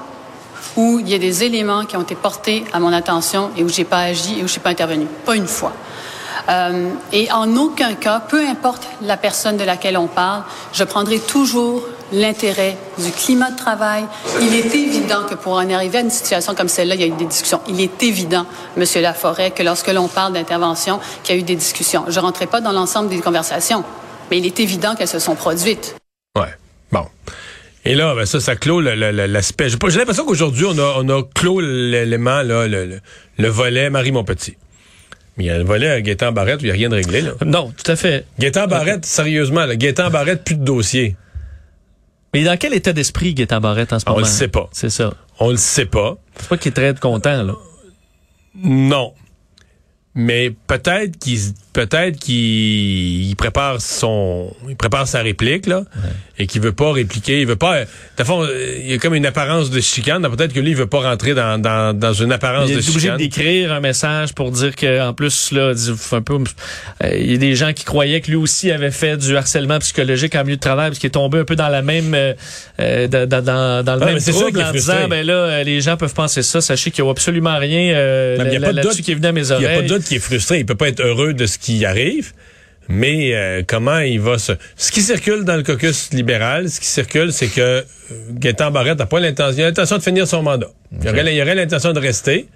où 0.77 0.99
il 0.99 1.09
y 1.09 1.13
a 1.13 1.19
des 1.19 1.43
éléments 1.43 1.85
qui 1.85 1.97
ont 1.97 2.01
été 2.01 2.15
portés 2.15 2.63
à 2.73 2.79
mon 2.79 2.93
attention 2.93 3.51
et 3.57 3.63
où 3.63 3.69
j'ai 3.69 3.83
pas 3.83 3.99
agi 3.99 4.39
et 4.39 4.43
où 4.43 4.47
je 4.47 4.53
suis 4.53 4.61
pas 4.61 4.69
intervenu. 4.69 5.07
Pas 5.25 5.35
une 5.35 5.47
fois. 5.47 5.73
Euh, 6.49 6.89
et 7.11 7.31
en 7.31 7.55
aucun 7.55 7.93
cas, 7.95 8.19
peu 8.19 8.45
importe 8.47 8.87
la 9.01 9.17
personne 9.17 9.57
de 9.57 9.63
laquelle 9.63 9.97
on 9.97 10.07
parle, 10.07 10.43
je 10.73 10.83
prendrai 10.83 11.19
toujours 11.19 11.83
l'intérêt 12.11 12.77
du 12.97 13.11
climat 13.11 13.51
de 13.51 13.57
travail. 13.57 14.05
Il 14.41 14.53
est 14.53 14.73
évident 14.75 15.23
que 15.29 15.35
pour 15.35 15.53
en 15.53 15.69
arriver 15.69 15.97
à 15.97 16.01
une 16.01 16.09
situation 16.09 16.55
comme 16.55 16.67
celle-là, 16.67 16.95
il 16.95 17.01
y 17.01 17.03
a 17.03 17.07
eu 17.07 17.17
des 17.17 17.25
discussions. 17.25 17.61
Il 17.67 17.81
est 17.81 18.03
évident, 18.03 18.45
Monsieur 18.77 19.01
Laforêt, 19.01 19.51
que 19.51 19.63
lorsque 19.63 19.91
l'on 19.91 20.07
parle 20.07 20.33
d'intervention, 20.33 20.99
qu'il 21.23 21.35
y 21.35 21.37
a 21.37 21.41
eu 21.41 21.43
des 21.43 21.55
discussions. 21.55 22.05
Je 22.07 22.19
ne 22.19 22.25
rentrerai 22.25 22.47
pas 22.47 22.61
dans 22.61 22.71
l'ensemble 22.71 23.09
des 23.09 23.19
conversations, 23.19 23.83
mais 24.29 24.37
il 24.37 24.45
est 24.45 24.59
évident 24.59 24.95
qu'elles 24.95 25.07
se 25.07 25.19
sont 25.19 25.35
produites. 25.35 25.95
Ouais. 26.37 26.53
Bon. 26.91 27.05
Et 27.85 27.93
là, 27.95 28.15
ben 28.15 28.25
ça, 28.25 28.39
ça 28.39 28.55
clôt 28.55 28.81
l'aspect. 28.81 29.69
J'ai 29.69 29.99
l'impression 29.99 30.25
qu'aujourd'hui, 30.25 30.65
on 30.67 30.77
a, 30.77 30.95
on 30.97 31.09
a 31.09 31.23
clos 31.35 31.59
l'élément, 31.61 32.41
là, 32.41 32.67
le, 32.67 32.85
le, 32.85 32.99
le 33.37 33.47
volet 33.47 33.89
Marie 33.89 34.11
Montpetit. 34.11 34.57
Mais 35.37 35.43
il 35.43 35.47
y 35.47 35.49
a 35.49 35.57
le 35.57 35.65
volet 35.65 35.89
à 35.89 36.01
Gaétan 36.01 36.31
Barrette 36.31 36.61
où 36.61 36.65
il 36.65 36.67
n'y 36.67 36.71
a 36.71 36.73
rien 36.73 36.89
de 36.89 36.95
réglé, 36.95 37.21
là. 37.21 37.33
Non, 37.45 37.71
tout 37.75 37.91
à 37.91 37.95
fait. 37.95 38.25
Gaétan 38.39 38.67
Barrette, 38.67 39.05
sérieusement, 39.05 39.65
là, 39.65 39.75
Gaétan 39.75 40.09
Barrette, 40.09 40.43
plus 40.43 40.55
de 40.55 40.63
dossier. 40.63 41.15
Mais 42.35 42.43
dans 42.43 42.57
quel 42.57 42.73
état 42.73 42.93
d'esprit 42.93 43.33
Gaétan 43.33 43.59
Barrette 43.61 43.93
en 43.93 43.99
ce 43.99 44.05
On 44.07 44.11
moment? 44.11 44.21
le 44.25 44.31
sait 44.31 44.47
pas. 44.47 44.69
C'est 44.71 44.89
ça. 44.89 45.13
On 45.39 45.49
le 45.51 45.57
sait 45.57 45.85
pas. 45.85 46.17
C'est 46.37 46.47
pas 46.49 46.57
qu'il 46.57 46.69
est 46.69 46.73
très 46.73 46.93
content, 46.99 47.43
là. 47.43 47.53
Non. 48.55 49.13
Mais 50.13 50.51
peut-être 50.67 51.17
qu'il 51.17 51.39
peut-être 51.75 52.17
qu'il 52.19 53.27
il 53.29 53.35
prépare 53.35 53.81
son 53.81 54.53
il 54.69 54.75
prépare 54.77 55.07
sa 55.07 55.21
réplique 55.21 55.67
là 55.67 55.83
et 56.39 56.47
qu'il 56.47 56.61
veut 56.61 56.71
pas 56.71 56.91
répliquer, 56.91 57.41
il 57.41 57.47
veut 57.47 57.55
pas 57.57 57.81
de 58.17 58.23
fond 58.23 58.43
euh, 58.43 58.77
il 58.81 58.91
y 58.91 58.93
a 58.93 58.97
comme 58.97 59.13
une 59.13 59.25
apparence 59.25 59.69
de 59.69 59.79
chicane, 59.81 60.21
peut-être 60.35 60.53
que 60.53 60.59
lui 60.61 60.71
il 60.71 60.75
veut 60.75 60.87
pas 60.87 61.01
rentrer 61.01 61.33
dans, 61.33 61.61
dans, 61.61 61.97
dans 61.97 62.13
une 62.13 62.31
apparence 62.31 62.69
Il 62.69 62.75
de 62.75 62.79
est 62.79 62.83
obligé 62.89 62.99
chicane. 63.01 63.17
d'écrire 63.17 63.73
un 63.73 63.79
message 63.81 64.33
pour 64.33 64.51
dire 64.51 64.75
que 64.75 65.01
en 65.05 65.13
plus 65.13 65.51
là, 65.51 65.73
dis- 65.73 65.91
un 66.11 66.21
peu, 66.21 66.35
euh, 67.03 67.17
il 67.17 67.31
y 67.31 67.35
a 67.35 67.37
des 67.37 67.55
gens 67.55 67.73
qui 67.73 67.83
croyaient 67.83 68.21
que 68.21 68.27
lui 68.31 68.37
aussi 68.37 68.71
avait 68.71 68.91
fait 68.91 69.17
du 69.17 69.35
harcèlement 69.35 69.79
psychologique 69.79 70.35
en 70.35 70.43
milieu 70.43 70.55
de 70.55 70.61
travail, 70.61 70.89
parce 70.89 70.99
qu'il 70.99 71.07
est 71.07 71.11
tombé 71.11 71.39
un 71.39 71.45
peu 71.45 71.55
dans 71.57 71.69
la 71.69 71.81
même, 71.81 72.13
euh, 72.13 72.33
euh, 72.79 73.07
dans, 73.07 73.27
dans, 73.29 73.83
dans, 73.83 73.95
le 73.95 74.01
Ah, 74.01 74.05
même 74.05 74.19
trouble 74.21 74.51
qui 74.53 74.63
en 74.63 74.71
disant 74.71 75.07
ben 75.09 75.25
là, 75.25 75.63
les 75.63 75.81
gens 75.81 75.97
peuvent 75.97 76.13
penser 76.13 76.41
ça, 76.41 76.61
sachez 76.61 76.91
qu'il 76.91 77.03
y 77.03 77.07
a 77.07 77.11
absolument 77.11 77.57
rien 77.57 77.95
euh, 77.95 78.37
il 78.51 78.59
là-dessus 78.59 79.01
qui 79.01 79.11
est 79.11 79.15
venu 79.15 79.27
à 79.27 79.31
mes 79.31 79.41
Il 79.51 79.57
n'y 79.57 79.65
a 79.65 79.69
pas 79.69 79.73
de 79.73 79.75
oreilles. 79.75 79.87
doute 79.87 80.03
qu'il 80.03 80.17
est 80.17 80.19
frustré, 80.19 80.59
il 80.59 80.65
peut 80.65 80.75
pas 80.75 80.87
être 80.87 81.01
heureux 81.01 81.33
de 81.33 81.45
ce 81.45 81.57
qui 81.65 81.85
arrive. 81.85 82.33
Mais 82.87 83.33
euh, 83.33 83.63
comment 83.65 83.97
il 83.97 84.19
va 84.19 84.37
se... 84.37 84.51
Ce 84.75 84.91
qui 84.91 85.01
circule 85.01 85.43
dans 85.43 85.55
le 85.55 85.63
caucus 85.63 86.11
libéral, 86.13 86.69
ce 86.69 86.79
qui 86.79 86.85
circule, 86.85 87.33
c'est 87.33 87.47
que 87.47 87.61
euh, 87.61 87.83
Gaétan 88.31 88.69
Barrette 88.69 88.99
n'a 88.99 89.07
pas 89.07 89.19
l'intention, 89.19 89.57
il 89.57 89.63
a 89.63 89.67
l'intention 89.67 89.97
de 89.97 90.03
finir 90.03 90.27
son 90.27 90.43
mandat. 90.43 90.69
Il 91.01 91.09
aurait, 91.09 91.55
l'intention 91.55 91.93
de 91.93 91.99
rester. 91.99 92.47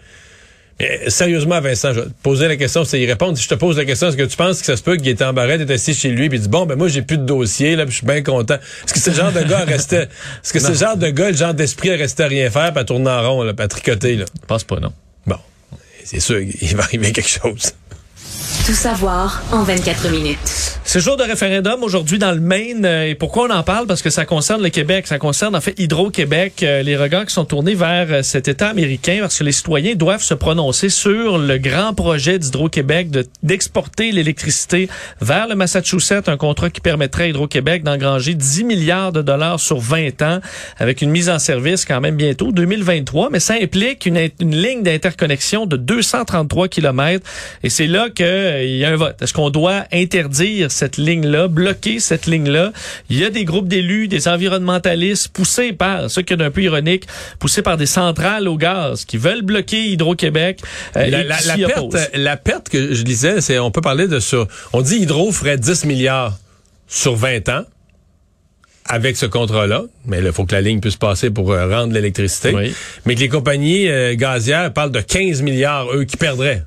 Mais 0.79 1.09
sérieusement, 1.09 1.59
Vincent, 1.59 1.93
je 1.93 2.01
vais 2.01 2.05
te 2.05 2.21
poser 2.21 2.47
la 2.47 2.57
question, 2.57 2.85
c'est 2.85 2.99
y 3.01 3.07
répondre. 3.07 3.37
Si 3.37 3.45
je 3.45 3.49
te 3.49 3.55
pose 3.55 3.77
la 3.77 3.85
question, 3.85 4.09
est-ce 4.09 4.17
que 4.17 4.23
tu 4.23 4.37
penses 4.37 4.59
que 4.59 4.65
ça 4.67 4.77
se 4.77 4.83
peut 4.83 4.97
que 4.97 5.01
Gaétan 5.01 5.33
Barrette 5.33 5.61
est 5.61 5.73
assis 5.73 5.95
chez 5.95 6.09
lui 6.09 6.27
et 6.27 6.29
dit 6.29 6.47
bon 6.47 6.67
ben 6.67 6.77
moi 6.77 6.87
j'ai 6.87 7.01
plus 7.01 7.17
de 7.17 7.25
dossier 7.25 7.75
là, 7.75 7.85
puis 7.85 7.91
je 7.91 7.97
suis 7.97 8.07
bien 8.07 8.21
content. 8.21 8.55
Est-ce 8.85 8.93
que 8.93 9.09
le 9.09 9.15
genre 9.15 9.31
de 9.31 9.41
gars 9.41 9.65
rester 9.65 9.97
Est-ce 10.43 10.53
que 10.53 10.65
le 10.65 10.73
genre 10.75 10.95
de 10.95 11.09
gars, 11.09 11.31
le 11.31 11.35
genre 11.35 11.53
d'esprit 11.55 11.93
rester 11.95 12.23
à 12.23 12.27
rien 12.27 12.49
faire, 12.49 12.71
puis 12.71 12.79
à 12.79 12.85
tourner 12.85 13.09
en 13.09 13.29
rond, 13.29 13.43
là, 13.43 13.53
puis 13.53 13.65
à 13.65 13.67
tricoter 13.67 14.15
là? 14.15 14.25
Je 14.41 14.45
pense 14.45 14.63
pas 14.63 14.79
non. 14.79 14.93
Bon. 15.25 15.37
C'est 16.05 16.21
sûr, 16.21 16.39
il 16.39 16.75
va 16.77 16.83
arriver 16.83 17.11
quelque 17.11 17.29
chose. 17.29 17.73
Tout 18.65 18.73
savoir 18.73 19.41
en 19.51 19.63
24 19.63 20.09
minutes. 20.09 20.38
C'est 20.83 20.99
jour 20.99 21.17
de 21.17 21.23
référendum 21.23 21.83
aujourd'hui 21.83 22.17
dans 22.17 22.31
le 22.31 22.39
Maine. 22.39 22.83
euh, 22.83 23.07
Et 23.07 23.13
pourquoi 23.15 23.47
on 23.47 23.51
en 23.53 23.62
parle? 23.63 23.85
Parce 23.85 24.01
que 24.01 24.09
ça 24.09 24.25
concerne 24.25 24.62
le 24.63 24.69
Québec. 24.69 25.05
Ça 25.07 25.19
concerne 25.19 25.55
en 25.55 25.62
fait 25.62 25.75
Hydro-Québec. 25.79 26.63
euh, 26.63 26.81
Les 26.81 26.97
regards 26.97 27.25
qui 27.25 27.33
sont 27.33 27.45
tournés 27.45 27.75
vers 27.75 28.07
euh, 28.09 28.23
cet 28.23 28.47
État 28.47 28.67
américain 28.69 29.17
parce 29.21 29.38
que 29.38 29.43
les 29.43 29.51
citoyens 29.51 29.93
doivent 29.95 30.23
se 30.23 30.33
prononcer 30.33 30.89
sur 30.89 31.38
le 31.38 31.57
grand 31.59 31.93
projet 31.93 32.39
d'Hydro-Québec 32.39 33.12
de- 33.12 33.27
d'exporter 33.43 34.12
l'électricité 34.12 34.89
vers 35.21 35.47
le 35.47 35.55
Massachusetts. 35.55 36.27
Un 36.27 36.38
contrat 36.38 36.69
qui 36.71 36.81
permettrait 36.81 37.25
à 37.25 37.27
Hydro-Québec 37.27 37.83
d'engranger 37.83 38.33
10 38.33 38.63
milliards 38.63 39.12
de 39.12 39.21
dollars 39.21 39.59
sur 39.59 39.79
20 39.79 40.21
ans 40.23 40.39
avec 40.79 41.01
une 41.03 41.12
mise 41.12 41.29
en 41.29 41.38
service 41.39 41.85
quand 41.85 42.01
même 42.01 42.15
bientôt, 42.15 42.51
2023. 42.51 43.29
Mais 43.31 43.39
ça 43.39 43.53
implique 43.62 44.05
une, 44.07 44.17
une 44.39 44.55
ligne 44.55 44.81
d'interconnexion 44.83 45.65
de 45.67 45.77
233 45.77 46.67
kilomètres. 46.67 47.27
Et 47.63 47.69
c'est 47.69 47.88
là 47.88 48.09
qu'il 48.39 48.78
y 48.78 48.86
a 48.86 48.89
un 48.89 48.95
vote. 48.95 49.21
Est-ce 49.21 49.34
qu'on 49.34 49.49
doit 49.49 49.84
interdire 49.91 50.71
cette 50.71 50.97
ligne-là, 50.97 51.47
bloquer 51.47 51.99
cette 51.99 52.25
ligne-là? 52.25 52.71
Il 53.10 53.17
y 53.17 53.25
a 53.25 53.30
des 53.30 53.45
groupes 53.45 53.67
d'élus, 53.67 54.08
des 54.08 54.28
environnementalistes 54.28 55.30
poussés 55.30 55.73
par, 55.73 56.10
ce 56.10 56.19
qui 56.21 56.34
est 56.34 56.41
un 56.41 56.52
peu 56.52 56.62
ironique, 56.62 57.06
poussés 57.39 57.62
par 57.62 57.78
des 57.78 57.86
centrales 57.86 58.47
au 58.47 58.58
gaz 58.58 59.06
qui 59.06 59.17
veulent 59.17 59.41
bloquer 59.41 59.84
Hydro-Québec. 59.91 60.60
euh, 60.95 61.08
La, 61.45 61.56
perte, 61.56 61.78
opposent. 61.78 62.08
la 62.13 62.38
perte 62.38 62.69
que 62.69 62.93
je 62.93 63.04
disais, 63.04 63.41
c'est 63.41 63.60
on 63.60 63.71
peut 63.71 63.82
parler 63.82 64.08
de 64.08 64.19
sur. 64.19 64.47
On 64.73 64.82
dit 64.82 64.97
Hydro 64.97 65.32
ferait 65.32 65.58
10 65.58 65.86
milliards 65.86 66.38
sur 66.88 67.15
20 67.15 67.49
ans 67.49 67.63
avec 68.86 69.17
ce 69.17 69.28
contrat-là, 69.28 69.84
mais 70.08 70.19
il 70.19 70.32
faut 70.32 70.45
que 70.45 70.56
la 70.56 70.62
ligne 70.62 70.80
puisse 70.80 70.95
passer 70.95 71.30
pour 71.30 71.52
euh, 71.52 71.67
rendre 71.69 71.93
l'électricité. 71.93 72.54
Oui. 72.56 72.73
Mais 73.06 73.13
que 73.13 73.19
les 73.19 73.30
compagnies 73.30 73.88
euh, 73.88 74.15
gazières 74.15 74.73
parlent 74.73 74.91
de 74.91 74.99
15 74.99 75.43
milliards, 75.43 75.93
eux, 75.93 76.06
qui 76.06 76.17
perdraient 76.17 76.63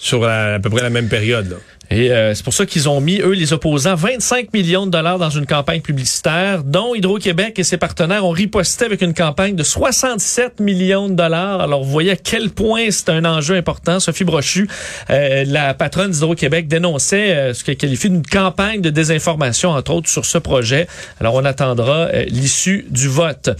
sur 0.00 0.20
la- 0.22 0.54
à 0.54 0.58
peu 0.58 0.70
près 0.70 0.82
la 0.82 0.90
même 0.90 1.08
période. 1.08 1.58
Et 1.90 2.12
euh, 2.12 2.34
c'est 2.34 2.44
pour 2.44 2.54
ça 2.54 2.66
qu'ils 2.66 2.88
ont 2.88 3.00
mis, 3.00 3.18
eux, 3.18 3.32
les 3.32 3.52
opposants, 3.52 3.96
25 3.96 4.52
millions 4.52 4.86
de 4.86 4.92
dollars 4.92 5.18
dans 5.18 5.30
une 5.30 5.44
campagne 5.44 5.80
publicitaire, 5.80 6.62
dont 6.62 6.94
Hydro-Québec 6.94 7.58
et 7.58 7.64
ses 7.64 7.78
partenaires 7.78 8.24
ont 8.24 8.30
riposté 8.30 8.84
avec 8.84 9.02
une 9.02 9.12
campagne 9.12 9.56
de 9.56 9.64
67 9.64 10.60
millions 10.60 11.08
de 11.08 11.14
dollars. 11.14 11.60
Alors, 11.60 11.82
vous 11.82 11.90
voyez 11.90 12.12
à 12.12 12.16
quel 12.16 12.50
point 12.50 12.90
c'est 12.90 13.08
un 13.08 13.24
enjeu 13.24 13.56
important. 13.56 13.98
Sophie 13.98 14.22
Brochu, 14.22 14.68
euh, 15.10 15.42
la 15.48 15.74
patronne 15.74 16.12
d'Hydro-Québec, 16.12 16.68
dénonçait 16.68 17.34
euh, 17.34 17.54
ce 17.54 17.64
qu'elle 17.64 17.76
qualifie 17.76 18.08
d'une 18.08 18.24
campagne 18.24 18.80
de 18.80 18.90
désinformation, 18.90 19.70
entre 19.70 19.92
autres, 19.92 20.08
sur 20.08 20.24
ce 20.24 20.38
projet. 20.38 20.86
Alors, 21.18 21.34
on 21.34 21.44
attendra 21.44 22.12
l'issue 22.28 22.86
du 22.90 23.08
vote. 23.08 23.50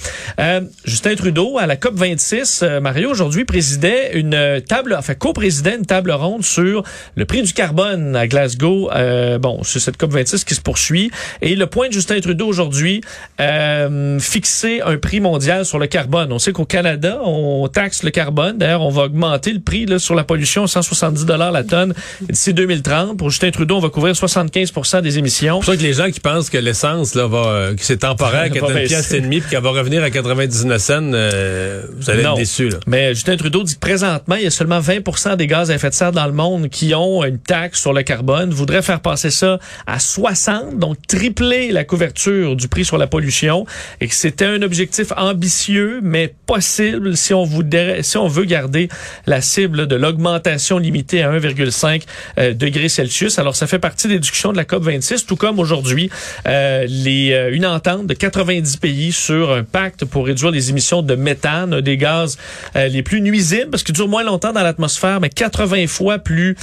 Justin 0.84 1.16
Trudeau, 1.16 1.58
à 1.58 1.66
la 1.66 1.76
COP26, 1.76 2.78
Mario, 2.78 3.10
aujourd'hui, 3.10 3.44
présidait 3.44 4.12
une 4.14 4.60
table, 4.68 4.94
enfin, 4.96 5.14
co-présidait 5.14 5.76
une 5.76 5.86
table 5.86 6.12
ronde 6.12 6.44
sur 6.44 6.84
le 7.16 7.24
prix 7.24 7.42
du 7.42 7.52
carbone 7.52 8.19
à 8.20 8.26
Glasgow. 8.26 8.90
Euh, 8.92 9.38
bon, 9.38 9.62
c'est 9.64 9.80
cette 9.80 9.96
COP 9.96 10.12
26 10.12 10.44
qui 10.44 10.54
se 10.54 10.60
poursuit. 10.60 11.10
Et 11.40 11.56
le 11.56 11.66
point 11.66 11.88
de 11.88 11.92
Justin 11.92 12.20
Trudeau 12.20 12.46
aujourd'hui, 12.46 13.00
euh, 13.40 14.18
fixer 14.18 14.80
un 14.82 14.96
prix 14.98 15.20
mondial 15.20 15.64
sur 15.64 15.78
le 15.78 15.86
carbone. 15.86 16.32
On 16.32 16.38
sait 16.38 16.52
qu'au 16.52 16.66
Canada, 16.66 17.20
on 17.24 17.66
taxe 17.68 18.02
le 18.02 18.10
carbone. 18.10 18.58
D'ailleurs, 18.58 18.82
on 18.82 18.90
va 18.90 19.04
augmenter 19.04 19.52
le 19.52 19.60
prix 19.60 19.86
là, 19.86 19.98
sur 19.98 20.14
la 20.14 20.24
pollution 20.24 20.64
à 20.64 20.66
170 20.68 21.24
dollars 21.24 21.50
la 21.50 21.64
tonne 21.64 21.94
d'ici 22.20 22.52
2030. 22.52 23.16
Pour 23.16 23.30
Justin 23.30 23.50
Trudeau, 23.50 23.76
on 23.76 23.80
va 23.80 23.88
couvrir 23.88 24.14
75% 24.14 25.00
des 25.00 25.18
émissions. 25.18 25.60
C'est 25.60 25.64
pour 25.64 25.74
ça 25.74 25.76
que 25.78 25.82
les 25.82 25.94
gens 25.94 26.10
qui 26.10 26.20
pensent 26.20 26.50
que 26.50 26.58
l'essence 26.58 27.14
là 27.14 27.26
va, 27.26 27.46
euh, 27.46 27.74
que 27.74 27.82
c'est 27.82 27.98
temporaire, 27.98 28.50
qu'elle 28.52 28.62
est 28.64 28.82
une 28.82 28.86
pièce 28.86 29.12
et 29.12 29.20
demie, 29.20 29.40
puis 29.40 29.50
qu'elle 29.50 29.62
va 29.62 29.70
revenir 29.70 30.02
à 30.02 30.10
99 30.10 30.80
cents, 30.80 31.12
euh, 31.12 31.82
vous 31.96 32.10
allez 32.10 32.22
être 32.22 32.34
déçus. 32.34 32.68
Là. 32.68 32.78
Mais 32.86 33.14
Justin 33.14 33.36
Trudeau 33.36 33.62
dit 33.62 33.74
que 33.74 33.80
présentement, 33.80 34.34
il 34.34 34.42
y 34.42 34.46
a 34.46 34.50
seulement 34.50 34.80
20% 34.80 35.36
des 35.36 35.46
gaz 35.46 35.70
à 35.70 35.74
effet 35.74 35.88
de 35.88 35.94
serre 35.94 36.12
dans 36.12 36.26
le 36.26 36.32
monde 36.32 36.68
qui 36.68 36.94
ont 36.94 37.24
une 37.24 37.38
taxe 37.38 37.80
sur 37.80 37.92
le 37.92 38.02
carbone, 38.02 38.09
voudrait 38.50 38.82
faire 38.82 39.00
passer 39.00 39.30
ça 39.30 39.58
à 39.86 39.98
60, 39.98 40.78
donc 40.78 40.96
tripler 41.06 41.72
la 41.72 41.84
couverture 41.84 42.56
du 42.56 42.68
prix 42.68 42.84
sur 42.84 42.98
la 42.98 43.06
pollution, 43.06 43.66
et 44.00 44.08
que 44.08 44.14
c'était 44.14 44.46
un 44.46 44.62
objectif 44.62 45.12
ambitieux, 45.16 46.00
mais 46.02 46.32
possible 46.46 47.16
si 47.16 47.34
on, 47.34 47.44
voudrait, 47.44 48.02
si 48.02 48.16
on 48.16 48.28
veut 48.28 48.44
garder 48.44 48.88
la 49.26 49.40
cible 49.40 49.86
de 49.86 49.96
l'augmentation 49.96 50.78
limitée 50.78 51.22
à 51.22 51.32
1,5 51.32 52.02
euh, 52.38 52.54
degrés 52.54 52.88
Celsius. 52.88 53.38
Alors, 53.38 53.56
ça 53.56 53.66
fait 53.66 53.78
partie 53.78 54.08
des 54.08 54.18
discussions 54.18 54.52
de 54.52 54.56
la 54.56 54.64
COP26, 54.64 55.26
tout 55.26 55.36
comme 55.36 55.58
aujourd'hui, 55.58 56.10
euh, 56.46 56.86
euh, 57.06 57.50
une 57.52 57.66
entente 57.66 58.06
de 58.06 58.14
90 58.14 58.76
pays 58.78 59.12
sur 59.12 59.52
un 59.52 59.64
pacte 59.64 60.04
pour 60.04 60.26
réduire 60.26 60.50
les 60.50 60.70
émissions 60.70 61.02
de 61.02 61.14
méthane, 61.14 61.80
des 61.80 61.96
gaz 61.96 62.38
les 62.74 63.02
plus 63.02 63.20
nuisibles, 63.20 63.70
parce 63.70 63.82
qu'ils 63.82 63.94
durent 63.94 64.08
moins 64.08 64.24
longtemps 64.24 64.52
dans 64.52 64.62
l'atmosphère, 64.62 65.20
mais 65.20 65.28
80 65.28 65.86
fois 65.86 66.18
plus, 66.18 66.56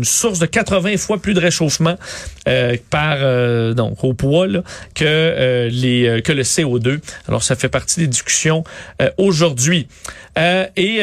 une 0.00 0.04
source 0.04 0.38
de 0.38 0.46
80 0.46 0.96
fois 0.96 1.18
plus 1.18 1.34
de 1.34 1.40
réchauffement 1.40 1.96
euh, 2.48 2.74
par 2.88 3.18
euh, 3.18 3.74
donc 3.74 4.02
au 4.02 4.14
poids 4.14 4.46
que 4.94 5.04
euh, 5.04 5.68
les 5.68 6.22
que 6.22 6.32
le 6.32 6.42
CO2. 6.42 7.00
Alors 7.28 7.42
ça 7.42 7.54
fait 7.54 7.68
partie 7.68 8.00
des 8.00 8.06
discussions 8.06 8.64
aujourd'hui. 9.18 9.86
et 10.36 11.00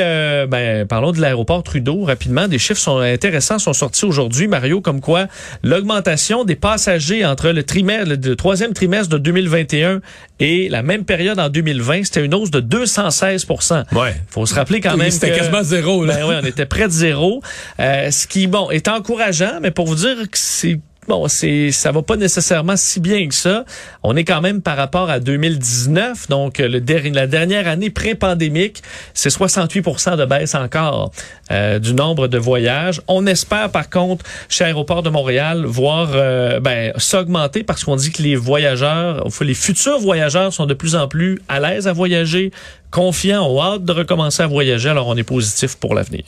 ben, 0.50 0.88
parlons 0.88 1.12
de 1.12 1.22
l'aéroport 1.22 1.62
Trudeau 1.62 2.04
rapidement. 2.04 2.48
Des 2.48 2.58
chiffres 2.58 2.80
sont 2.80 2.98
intéressants 2.98 3.60
sont 3.60 3.74
sortis 3.74 4.06
aujourd'hui, 4.06 4.48
Mario, 4.48 4.82
comme 4.82 5.00
quoi 5.00 5.28
l'augmentation 5.62 6.44
des 6.44 6.56
passagers 6.56 7.24
entre 7.24 7.50
le 7.50 7.64
trimestre, 7.64 8.10
le 8.10 8.36
troisième 8.36 8.74
trimestre 8.74 9.10
de 9.10 9.20
2021 9.20 10.02
et 10.40 10.70
la 10.70 10.84
même 10.84 11.04
période 11.06 11.40
en 11.40 11.50
2020, 11.50 12.06
c'était 12.06 12.26
une 12.26 12.34
hausse 12.34 12.52
de 12.52 12.62
216% 12.62 13.86
Ouais. 13.94 14.16
Faut 14.30 14.46
se 14.46 14.54
rappeler 14.54 14.82
quand 14.82 14.98
même 14.98 15.12
C'était 15.12 15.32
quasiment 15.32 15.64
zéro. 15.64 16.06
Là. 16.06 16.16
Ben 16.16 16.26
oui, 16.28 16.36
on 16.42 16.46
était 16.46 16.66
près 16.66 16.88
de 16.88 16.92
zéro. 16.92 17.42
ce 17.80 18.28
qui, 18.28 18.48
bon, 18.48 18.70
est 18.70 18.88
encourageant, 18.88 19.60
mais 19.62 19.72
pour 19.72 19.88
vous 19.88 19.96
dire 19.96 20.16
que 20.30 20.38
c'est 20.38 20.80
bon, 21.08 21.28
c'est 21.28 21.72
ça 21.72 21.92
va 21.92 22.02
pas 22.02 22.16
nécessairement 22.16 22.76
si 22.76 23.00
bien 23.00 23.28
que 23.28 23.34
ça. 23.34 23.66
On 24.04 24.16
est 24.16 24.24
quand 24.24 24.42
même 24.42 24.62
par 24.62 24.78
rapport 24.78 25.10
à 25.10 25.20
2019, 25.20 26.28
donc 26.30 26.60
le 26.60 26.82
la 27.14 27.28
dernière 27.28 27.68
année 27.68 27.90
pré-pandémique, 27.90 28.82
c'est 29.14 29.30
68% 29.30 30.18
de 30.18 30.26
baisse 30.26 30.56
encore 30.56 31.12
euh, 31.52 31.80
du 31.80 31.94
nombre 31.94 32.28
de 32.28 32.38
voyages. 32.38 33.02
On 33.08 33.26
espère 33.26 33.70
par 33.70 33.90
contre 33.90 34.26
chez 34.50 34.64
Aéroport 34.64 35.04
de 35.04 35.10
Montréal 35.10 35.66
voir 35.66 36.10
euh, 36.14 36.60
ben, 36.60 36.94
s'augmenter 36.98 37.64
parce 37.64 37.84
qu'on 37.84 37.96
dit 37.96 38.12
que 38.12 38.22
les 38.22 38.36
voyageurs, 38.36 39.28
les 39.42 39.54
futurs 39.54 40.00
voyageurs 40.00 40.54
sont 40.54 40.66
de 40.66 40.74
plus 40.74 40.96
en 40.96 41.08
plus 41.08 41.40
à 41.48 41.60
l'aise 41.60 41.88
à 41.88 41.94
voyager, 41.94 42.52
confiants, 42.92 43.46
ont 43.48 43.62
hâte 43.62 43.86
de 43.86 43.92
recommencer 43.92 44.44
à 44.44 44.48
voyager. 44.48 44.90
Alors 44.90 45.08
on 45.08 45.16
est 45.16 45.24
positif 45.24 45.76
pour 45.76 45.96
l'avenir. 45.96 46.24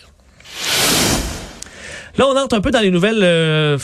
Là, 2.17 2.27
on 2.27 2.35
entre 2.37 2.55
un 2.55 2.61
peu 2.61 2.71
dans 2.71 2.81
les 2.81 2.91
nouvelles. 2.91 3.21
Euh, 3.21 3.77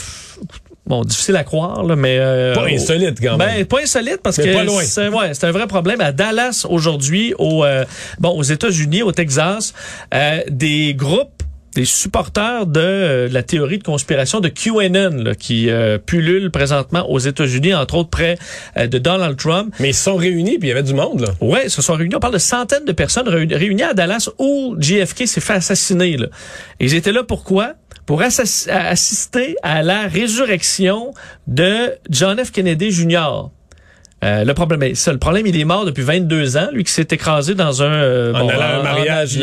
Bon, 0.87 1.03
difficile 1.03 1.35
à 1.35 1.43
croire, 1.43 1.83
là, 1.83 1.95
mais... 1.95 2.17
Euh, 2.19 2.53
pas 2.53 2.67
insolite, 2.67 3.19
quand 3.19 3.37
même. 3.37 3.55
Ben, 3.55 3.65
pas 3.65 3.81
insolite, 3.81 4.19
parce 4.21 4.37
que 4.37 4.43
c'est 4.83 5.09
ouais, 5.09 5.31
un 5.41 5.51
vrai 5.51 5.65
problème. 5.65 5.99
À 5.99 6.11
Dallas, 6.11 6.65
aujourd'hui, 6.69 7.33
au, 7.39 7.65
euh, 7.65 7.85
bon, 8.19 8.29
aux 8.29 8.43
États-Unis, 8.43 9.01
au 9.01 9.11
Texas, 9.11 9.73
euh, 10.13 10.41
des 10.47 10.93
groupes 10.93 11.34
des 11.75 11.85
supporters 11.85 12.65
de 12.65 13.27
la 13.31 13.43
théorie 13.43 13.77
de 13.77 13.83
conspiration 13.83 14.39
de 14.39 14.49
QAnon 14.49 15.23
là, 15.23 15.35
qui 15.35 15.69
euh, 15.69 15.97
pullule 15.97 16.49
présentement 16.49 17.09
aux 17.09 17.19
États-Unis, 17.19 17.73
entre 17.73 17.95
autres 17.95 18.09
près 18.09 18.37
de 18.77 18.97
Donald 18.97 19.37
Trump. 19.37 19.73
Mais 19.79 19.89
ils 19.89 19.93
se 19.93 20.03
sont 20.03 20.15
réunis, 20.15 20.57
puis 20.57 20.67
il 20.67 20.69
y 20.69 20.71
avait 20.71 20.83
du 20.83 20.93
monde. 20.93 21.21
là. 21.21 21.27
Oui, 21.41 21.59
ils 21.65 21.69
se 21.69 21.81
sont 21.81 21.93
réunis. 21.93 22.15
On 22.15 22.19
parle 22.19 22.33
de 22.33 22.39
centaines 22.39 22.85
de 22.85 22.91
personnes 22.91 23.27
réunies 23.27 23.83
à 23.83 23.93
Dallas 23.93 24.29
où 24.39 24.75
JFK 24.79 25.27
s'est 25.27 25.41
fait 25.41 25.53
assassiner. 25.53 26.17
Là. 26.17 26.27
ils 26.79 26.95
étaient 26.95 27.11
là 27.11 27.23
pourquoi? 27.23 27.75
pour 28.05 28.21
assister 28.21 29.55
à 29.63 29.81
la 29.81 30.07
résurrection 30.07 31.13
de 31.47 31.93
John 32.09 32.43
F. 32.43 32.51
Kennedy 32.51 32.91
Jr. 32.91 33.49
Euh, 34.25 34.43
le 34.43 34.53
problème, 34.53 34.95
ça, 34.95 35.11
le 35.11 35.19
problème, 35.19 35.45
il 35.45 35.59
est 35.59 35.65
mort 35.65 35.85
depuis 35.85 36.03
22 36.03 36.57
ans, 36.57 36.69
lui 36.73 36.83
qui 36.83 36.91
s'est 36.91 37.07
écrasé 37.11 37.53
dans 37.53 37.83
un, 37.83 37.93
euh, 37.93 38.33
bon, 38.33 38.49
un 38.49 38.81
mariage. 38.81 39.39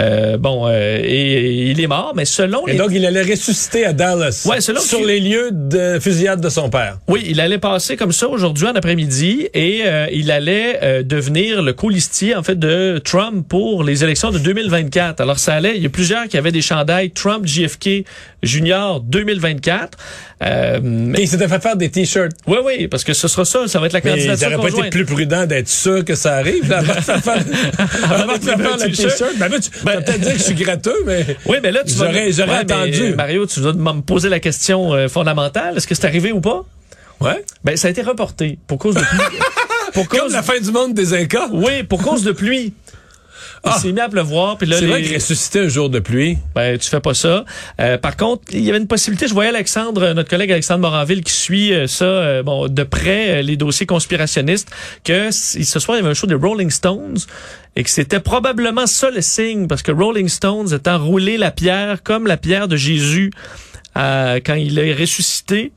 Euh, 0.00 0.38
bon, 0.38 0.66
euh, 0.66 0.98
et, 1.02 1.70
il 1.70 1.80
est 1.80 1.86
mort, 1.86 2.14
mais 2.16 2.24
selon... 2.24 2.66
Et 2.66 2.74
donc, 2.76 2.88
il 2.92 3.04
allait 3.04 3.22
ressusciter 3.22 3.84
à 3.84 3.92
Dallas, 3.92 4.46
ouais, 4.48 4.62
selon 4.62 4.80
sur 4.80 5.04
les 5.04 5.20
lieux 5.20 5.50
de 5.52 5.98
fusillade 6.00 6.40
de 6.40 6.48
son 6.48 6.70
père. 6.70 6.98
Oui, 7.08 7.22
il 7.28 7.40
allait 7.40 7.58
passer 7.58 7.96
comme 7.96 8.10
ça 8.10 8.26
aujourd'hui 8.28 8.66
en 8.66 8.74
après-midi 8.74 9.48
et 9.52 9.82
il 10.12 10.30
allait 10.30 11.04
devenir 11.04 11.62
le 11.62 11.74
colistier, 11.74 12.34
en 12.34 12.42
fait, 12.42 12.58
de 12.58 13.00
Trump 13.04 13.46
pour 13.46 13.84
les 13.84 14.02
élections 14.02 14.30
de 14.30 14.38
2024. 14.38 15.20
Alors, 15.20 15.38
ça 15.38 15.54
allait, 15.54 15.76
il 15.76 15.82
y 15.82 15.86
a 15.86 15.90
plusieurs 15.90 16.26
qui 16.26 16.38
avaient 16.38 16.52
des 16.52 16.62
chandails 16.62 17.10
Trump 17.10 17.46
JFK 17.46 18.04
Junior 18.42 19.00
2024. 19.00 19.98
Euh, 20.42 20.80
mais 20.82 21.22
il 21.22 21.28
s'était 21.28 21.48
fait 21.48 21.62
faire 21.62 21.76
des 21.76 21.90
t-shirts. 21.90 22.32
Oui, 22.46 22.58
oui, 22.64 22.88
parce 22.88 23.04
que 23.04 23.12
ce 23.12 23.28
sera 23.28 23.44
ça, 23.44 23.68
ça 23.68 23.78
va 23.78 23.86
être 23.86 23.91
la 23.92 24.00
candidature 24.00 24.38
Ça 24.38 24.46
aurait 24.56 24.70
pas 24.70 24.78
été 24.78 24.90
plus 24.90 25.04
prudent 25.04 25.46
d'être 25.46 25.68
sûr 25.68 26.04
que 26.04 26.14
ça 26.14 26.34
arrive, 26.34 26.68
là, 26.68 26.78
avant 26.78 26.94
de 26.94 27.00
faire, 27.00 27.44
avant 28.10 28.36
de 28.36 28.42
faire 28.42 28.76
le 28.76 28.92
t-shirt. 28.92 29.38
Ben, 29.38 29.50
tu 29.60 29.70
ben, 29.84 29.94
vas 29.94 30.00
peut-être 30.02 30.20
dire 30.20 30.32
que 30.32 30.38
je 30.38 30.44
suis 30.44 30.54
gratteux, 30.54 30.96
mais. 31.06 31.36
Oui, 31.46 31.58
mais 31.62 31.72
là, 31.72 31.82
tu 31.84 31.94
j'aurais, 31.94 32.32
j'aurais 32.32 32.58
attendu. 32.58 33.14
Mario, 33.14 33.46
tu 33.46 33.60
dois 33.60 33.72
me 33.72 34.00
poser 34.00 34.28
la 34.28 34.40
question 34.40 34.94
euh, 34.94 35.08
fondamentale. 35.08 35.76
Est-ce 35.76 35.86
que 35.86 35.94
c'est 35.94 36.06
arrivé 36.06 36.32
ou 36.32 36.40
pas? 36.40 36.64
Ouais. 37.20 37.44
Ben, 37.64 37.76
ça 37.76 37.88
a 37.88 37.90
été 37.90 38.02
reporté 38.02 38.58
pour 38.66 38.78
cause 38.78 38.94
de 38.94 39.00
pluie. 39.00 39.38
pour 39.94 40.08
cause... 40.08 40.20
Comme 40.20 40.32
la 40.32 40.42
fin 40.42 40.58
du 40.58 40.70
monde 40.72 40.94
des 40.94 41.14
Incas. 41.14 41.48
Oui, 41.52 41.82
pour 41.84 42.02
cause 42.02 42.24
de 42.24 42.32
pluie. 42.32 42.72
Il 43.64 43.70
ah. 43.72 43.78
s'est 43.78 43.92
mis 43.92 44.00
à 44.00 44.08
pleuvoir. 44.08 44.58
Puis 44.58 44.66
là, 44.66 44.76
c'est 44.78 44.86
vrai 44.86 45.02
qu'il 45.02 45.14
ressuscitait 45.14 45.60
un 45.60 45.68
jour 45.68 45.88
de 45.88 46.00
pluie. 46.00 46.38
Ben, 46.54 46.76
tu 46.78 46.88
fais 46.88 47.00
pas 47.00 47.14
ça. 47.14 47.44
Euh, 47.80 47.96
par 47.96 48.16
contre, 48.16 48.42
il 48.50 48.60
y 48.60 48.70
avait 48.70 48.78
une 48.78 48.88
possibilité. 48.88 49.28
Je 49.28 49.34
voyais 49.34 49.50
Alexandre, 49.50 50.12
notre 50.14 50.28
collègue 50.28 50.50
Alexandre 50.50 50.80
Moranville, 50.80 51.22
qui 51.22 51.32
suit 51.32 51.72
euh, 51.72 51.86
ça 51.86 52.04
euh, 52.04 52.42
bon 52.42 52.66
de 52.66 52.82
près, 52.82 53.42
les 53.44 53.56
dossiers 53.56 53.86
conspirationnistes, 53.86 54.68
que 55.04 55.30
ce 55.30 55.78
soir, 55.78 55.96
il 55.96 56.00
y 56.00 56.02
avait 56.02 56.10
un 56.10 56.14
show 56.14 56.26
des 56.26 56.34
Rolling 56.34 56.70
Stones 56.70 57.18
et 57.76 57.84
que 57.84 57.90
c'était 57.90 58.20
probablement 58.20 58.88
ça 58.88 59.10
le 59.10 59.20
signe, 59.20 59.68
parce 59.68 59.82
que 59.82 59.92
Rolling 59.92 60.28
Stones 60.28 60.74
étant 60.74 60.98
roulé 60.98 61.38
la 61.38 61.52
pierre 61.52 62.02
comme 62.02 62.26
la 62.26 62.36
pierre 62.36 62.66
de 62.66 62.76
Jésus 62.76 63.30
quand 63.94 64.54
il 64.54 64.78
est 64.78 64.92
ressuscité. 64.92 65.72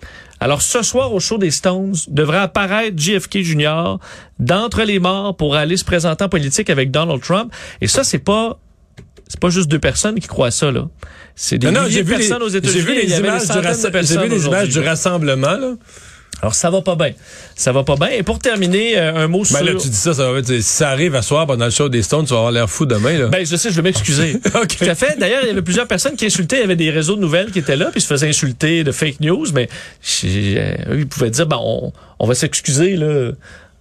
Alors 0.45 0.61
ce 0.61 0.83
soir 0.83 1.11
au 1.11 1.19
show 1.19 1.39
des 1.39 1.49
Stones 1.49 1.95
devrait 2.07 2.37
apparaître 2.37 2.95
JFK 2.95 3.39
Jr. 3.39 3.97
d'entre 4.37 4.83
les 4.83 4.99
morts 4.99 5.35
pour 5.35 5.55
aller 5.55 5.75
se 5.75 5.83
présenter 5.83 6.23
en 6.23 6.29
politique 6.29 6.69
avec 6.69 6.91
Donald 6.91 7.19
Trump. 7.19 7.51
Et 7.81 7.87
ça 7.87 8.03
c'est 8.03 8.19
pas 8.19 8.59
c'est 9.27 9.39
pas 9.39 9.49
juste 9.49 9.69
deux 9.69 9.79
personnes 9.79 10.19
qui 10.19 10.27
croient 10.27 10.51
ça 10.51 10.71
là. 10.71 10.87
C'est 11.33 11.57
des 11.57 11.71
milliers 11.71 12.03
de 12.03 12.07
personnes 12.07 12.43
aux 12.43 12.47
États-Unis. 12.47 12.79
J'ai 12.79 12.85
vu 12.85 12.93
les 12.93 13.17
images, 13.17 13.47
du, 13.47 14.17
vu 14.17 14.29
les 14.29 14.45
images 14.45 14.69
du 14.69 14.79
rassemblement 14.81 15.57
là. 15.57 15.73
Alors 16.45 16.53
ça 16.53 16.69
va 16.69 16.83
pas 16.83 16.95
bien. 16.95 17.11
Ça 17.55 17.71
va 17.71 17.83
pas 17.83 17.95
bien. 17.95 18.09
Et 18.09 18.21
pour 18.21 18.37
terminer, 18.37 18.99
euh, 18.99 19.15
un 19.15 19.27
mot 19.27 19.39
ben 19.39 19.45
sur. 19.45 19.63
là, 19.63 19.71
tu 19.73 19.89
dis 19.89 19.95
ça, 19.95 20.13
ça 20.13 20.31
va 20.31 20.37
être, 20.37 20.45
si 20.45 20.61
ça 20.61 20.91
arrive 20.91 21.15
à 21.15 21.23
soir 21.23 21.47
pendant 21.47 21.65
le 21.65 21.71
show 21.71 21.89
des 21.89 22.03
Stones, 22.03 22.25
tu 22.25 22.33
vas 22.33 22.37
avoir 22.37 22.51
l'air 22.51 22.69
fou 22.69 22.85
demain. 22.85 23.17
Là. 23.17 23.27
Ben 23.29 23.43
je 23.43 23.55
sais, 23.55 23.71
je 23.71 23.75
vais 23.75 23.81
m'excuser. 23.81 24.39
okay. 24.53 24.85
Tout 24.85 24.91
à 24.91 24.93
fait. 24.93 25.17
D'ailleurs, 25.17 25.39
il 25.41 25.47
y 25.47 25.49
avait 25.49 25.63
plusieurs 25.63 25.87
personnes 25.87 26.15
qui 26.15 26.27
insultaient. 26.27 26.57
Il 26.57 26.61
y 26.61 26.65
avait 26.65 26.75
des 26.75 26.91
réseaux 26.91 27.15
de 27.15 27.21
nouvelles 27.21 27.51
qui 27.51 27.57
étaient 27.57 27.75
là, 27.75 27.87
puis 27.91 27.99
se 27.99 28.05
faisaient 28.05 28.29
insulter 28.29 28.83
de 28.83 28.91
fake 28.91 29.21
news, 29.21 29.47
mais 29.55 29.67
euh, 30.23 30.75
eux, 30.91 30.99
ils 30.99 31.07
pouvaient 31.07 31.31
dire, 31.31 31.47
ben 31.47 31.57
on, 31.59 31.91
on 32.19 32.27
va 32.27 32.35
s'excuser 32.35 32.95
là 32.95 33.31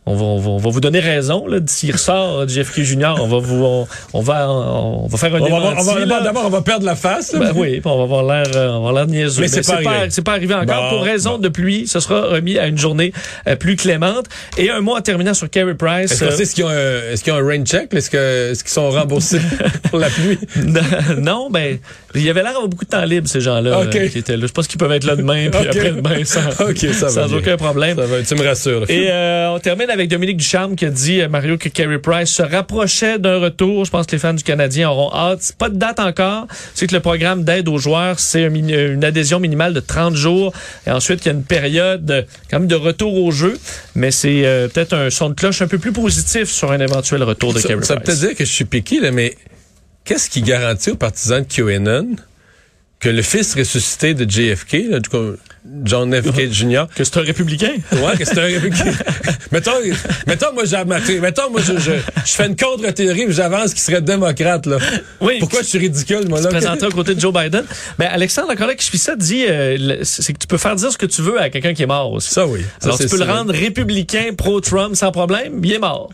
on 0.07 0.15
va, 0.15 0.25
on 0.25 0.39
va, 0.39 0.51
on 0.51 0.59
va 0.59 0.71
vous 0.71 0.81
donner 0.81 1.01
raison. 1.01 1.47
Là, 1.47 1.59
s'il 1.67 1.93
ressort 1.93 2.45
du 2.47 2.55
JFK 2.55 2.83
Junior, 2.83 3.19
on 3.23 3.27
va 3.27 3.39
vous, 3.39 3.65
on, 3.65 3.87
on 4.13 4.21
va, 4.21 4.49
on, 4.51 5.07
va 5.07 5.17
faire 5.19 5.35
un 5.35 5.41
d'abord, 5.41 6.45
on 6.47 6.51
va 6.51 6.61
perdre 6.63 6.85
la 6.85 6.95
face. 6.97 7.35
Ben 7.35 7.53
oui, 7.55 7.81
on 7.85 7.97
va 7.99 8.03
avoir 8.03 8.23
l'air, 8.23 8.47
euh, 8.55 8.69
on 8.71 8.85
va 8.85 8.93
l'air 8.93 9.07
niaiseux. 9.07 9.41
Mais 9.43 9.49
c'est 9.49 9.63
pas 9.67 9.81
c'est 10.11 10.23
pas 10.25 10.33
arrivé 10.33 10.55
encore. 10.55 10.91
Bon, 10.91 10.97
Pour 10.97 11.05
raison 11.05 11.33
bon. 11.33 11.39
de 11.39 11.49
pluie, 11.49 11.87
ce 11.87 12.01
sera 12.01 12.23
remis 12.29 12.59
à 12.59 12.67
une 12.67 12.79
journée 12.79 13.13
euh, 13.49 13.57
plus 13.57 13.77
clémente. 13.77 14.27
Et 14.59 14.71
un 14.71 14.81
mot 14.81 14.97
en 14.97 15.01
terminant 15.01 15.35
sur 15.35 15.49
Carey 15.49 15.75
Price. 15.75 16.13
Est-ce 16.13 16.21
qu'on 16.25 16.31
euh, 16.31 16.37
sait 16.37 16.43
est-ce 16.43 16.55
qu'ils 16.55 16.65
ont, 16.65 16.69
un- 16.69 17.13
est-ce 17.13 17.25
qu'ils 17.25 17.33
ont 17.33 17.37
un 17.37 17.47
rain 17.47 17.65
check? 17.65 17.93
Est-ce 17.95 18.11
que- 18.11 18.51
est-ce 18.53 18.63
qu'ils 18.65 18.73
sont 18.73 18.91
remboursés 18.91 19.41
pour 19.91 19.99
la 19.99 20.09
pluie? 20.09 20.39
non, 21.19 21.49
ben, 21.51 21.79
il 22.15 22.23
y 22.23 22.31
avait 22.31 22.43
l'air 22.43 22.53
d'avoir 22.53 22.69
beaucoup 22.69 22.85
de 22.85 22.91
temps 22.91 23.05
libre, 23.05 23.29
ces 23.29 23.41
gens-là, 23.41 23.81
Ok. 23.81 23.97
euh, 23.97 24.09
qui 24.09 24.19
étaient 24.19 24.37
là. 24.37 24.47
Je 24.47 24.53
pense 24.53 24.67
qu'ils 24.67 24.79
peuvent 24.79 24.93
être 24.93 25.05
là 25.05 25.17
demain, 25.17 25.49
puis 25.51 25.61
Ok. 25.61 25.77
après-demain, 25.77 26.25
sans, 26.25 26.51
ça 26.51 27.07
va 27.07 27.29
sans 27.29 27.35
aucun 27.35 27.57
problème. 27.57 27.97
Ça 27.97 28.07
va, 28.07 28.23
tu 28.23 28.35
me 28.35 28.47
rassures. 28.47 28.81
là. 28.81 28.87
Et 28.89 29.07
euh, 29.11 29.51
on 29.55 29.59
termine 29.59 29.91
avec 29.95 30.11
Dominique 30.11 30.37
Ducharme 30.37 30.77
qui 30.77 30.85
a 30.85 30.91
dit, 30.91 31.21
euh, 31.23 31.29
Mario, 31.29 31.57
que 31.57 31.69
Carey 31.71 31.99
Price 31.99 32.29
se 32.31 32.43
rapprochait 32.43 33.19
d'un 33.19 33.39
retour. 33.39 33.85
Je 33.85 33.91
pense 33.91 34.07
que 34.07 34.13
les 34.13 34.19
fans 34.19 34.35
du 34.35 34.43
Canadien 34.43 34.91
auront 34.91 35.11
hâte. 35.15 35.55
Pas 35.59 35.69
de 35.71 35.77
date 35.77 35.99
encore. 36.01 36.47
C'est 36.75 36.87
que 36.87 36.95
le 36.95 37.01
programme 37.01 37.45
d'aide 37.45 37.69
aux 37.69 37.79
joueurs, 37.79 38.19
c'est 38.21 38.45
un 38.45 38.51
mini- 38.51 38.75
une 38.75 39.05
adhésion 39.05 39.41
minimale 39.41 39.73
de 39.73 39.81
30 39.81 40.15
jours. 40.15 40.53
Et 40.87 40.91
ensuite, 40.91 41.25
il 41.25 41.29
y 41.29 41.31
a 41.31 41.35
une 41.35 41.45
période 41.45 42.11
euh, 42.11 42.23
quand 42.51 42.59
même 42.59 42.69
de 42.69 42.75
retour 42.75 43.15
au 43.25 43.31
jeu. 43.31 43.59
Mais 43.95 44.11
c'est 44.11 44.45
euh, 44.45 44.69
peut-être 44.69 44.93
un 44.95 45.11
son 45.11 45.31
de 45.31 45.35
cloche 45.35 45.63
un 45.63 45.69
peu 45.69 45.79
plus 45.79 45.93
positif 45.93 46.51
sur 46.51 46.71
un 46.73 46.81
éventuel 46.81 47.23
retour 47.23 47.55
de 47.55 47.61
Ça, 47.61 47.69
Carey 47.69 47.83
ça 47.85 47.97
Price. 47.97 48.05
peut-être 48.07 48.21
dire 48.29 48.37
que 48.37 48.45
je 48.45 48.53
suis 48.53 48.65
piqué, 48.67 49.01
là, 49.01 49.11
mais 49.11 49.35
qu'est-ce 50.05 50.29
qui 50.29 50.43
garantit 50.43 50.91
aux 50.91 50.97
partisans 50.97 51.43
de 51.43 51.47
QAnon 51.47 52.17
que 53.05 53.11
le 53.11 53.21
fils 53.21 53.55
ressuscité 53.55 54.15
de 54.15 54.25
JFK, 54.29 54.73
là, 54.89 54.99
du 54.99 55.11
coup, 55.11 55.37
John 55.85 56.11
F. 56.15 56.33
K. 56.33 56.51
Jr., 56.51 56.85
Que 56.95 57.05
c'est 57.05 57.19
un 57.19 57.21
républicain? 57.21 57.73
Ouais, 57.93 58.17
que 58.19 58.25
c'est 58.25 58.39
un 58.39 58.49
mettons, 59.53 59.73
mettons, 60.27 60.53
moi, 60.55 60.65
j'ai 60.65 61.21
mettons, 61.21 61.51
moi, 61.51 61.61
je, 61.61 61.79
je, 61.79 61.93
je 62.25 62.33
fais 62.33 62.47
une 62.47 62.57
contre-théorie, 62.57 63.27
j'avance 63.29 63.75
qui 63.75 63.83
serait 63.83 64.01
démocrate, 64.01 64.65
là. 64.65 64.79
Oui. 65.21 65.35
Pourquoi 65.39 65.61
je 65.61 65.67
suis 65.67 65.79
ridicule, 65.79 66.29
moi, 66.31 66.39
se 66.39 66.45
là? 66.45 66.51
présenter 66.51 66.87
aux 66.87 66.91
côtés 66.93 67.15
de 67.15 67.21
Joe 67.21 67.33
Biden. 67.33 67.65
Mais 67.99 68.07
Alexandre, 68.07 68.51
un 68.53 68.57
collègue 68.57 68.79
qui 68.79 68.87
suit 68.87 68.97
ça, 68.97 69.17
dit 69.17 69.45
euh, 69.47 69.77
le- 69.79 70.05
c'est 70.05 70.33
que 70.33 70.39
tu 70.39 70.47
peux 70.47 70.57
faire 70.59 70.75
dire 70.75 70.91
ce 70.91 70.97
que 70.97 71.07
tu 71.07 71.21
veux 71.21 71.39
à 71.39 71.51
quelqu'un 71.51 71.75
qui 71.75 71.83
est 71.83 71.87
mort 71.87 72.11
aussi. 72.11 72.31
Ça, 72.31 72.47
oui. 72.47 72.61
Ça, 72.81 72.87
Alors, 72.87 72.99
tu 72.99 73.07
peux 73.07 73.19
le 73.19 73.25
rendre 73.31 73.53
républicain, 73.53 74.31
pro-Trump 74.35 74.97
sans 74.97 75.13
problème, 75.13 75.61
il 75.63 75.73
est 75.75 75.79
mort. 75.79 76.11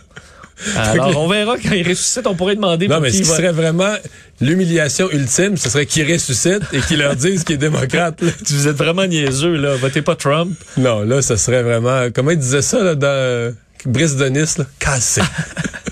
Alors, 0.76 1.16
on 1.18 1.28
verra 1.28 1.56
quand 1.56 1.72
il 1.72 1.88
ressuscite, 1.88 2.26
on 2.26 2.34
pourrait 2.34 2.56
demander 2.56 2.88
Non, 2.88 3.00
mais 3.00 3.10
ce 3.10 3.18
qui 3.18 3.22
va. 3.22 3.36
serait 3.36 3.52
vraiment 3.52 3.94
l'humiliation 4.40 5.10
ultime, 5.10 5.56
ce 5.56 5.70
serait 5.70 5.86
qu'ils 5.86 6.10
ressuscitent 6.10 6.72
et 6.72 6.80
qu'ils 6.80 6.98
leur 6.98 7.16
disent 7.16 7.44
qu'il 7.44 7.54
est 7.54 7.58
démocrate, 7.58 8.20
là. 8.20 8.30
Vous 8.48 8.68
êtes 8.68 8.76
vraiment 8.76 9.06
niaiseux, 9.06 9.56
là. 9.56 9.76
Votez 9.76 10.02
pas 10.02 10.16
Trump. 10.16 10.56
Non, 10.76 11.00
là, 11.00 11.22
ça 11.22 11.36
serait 11.36 11.62
vraiment, 11.62 12.08
comment 12.14 12.30
il 12.30 12.38
disait 12.38 12.62
ça, 12.62 12.82
là, 12.82 12.94
dans 12.94 13.06
euh, 13.08 13.52
Brice 13.86 14.16
Denis, 14.16 14.54
là? 14.58 14.66
Cassé. 14.78 15.22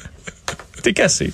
T'es 0.82 0.92
cassé. 0.92 1.32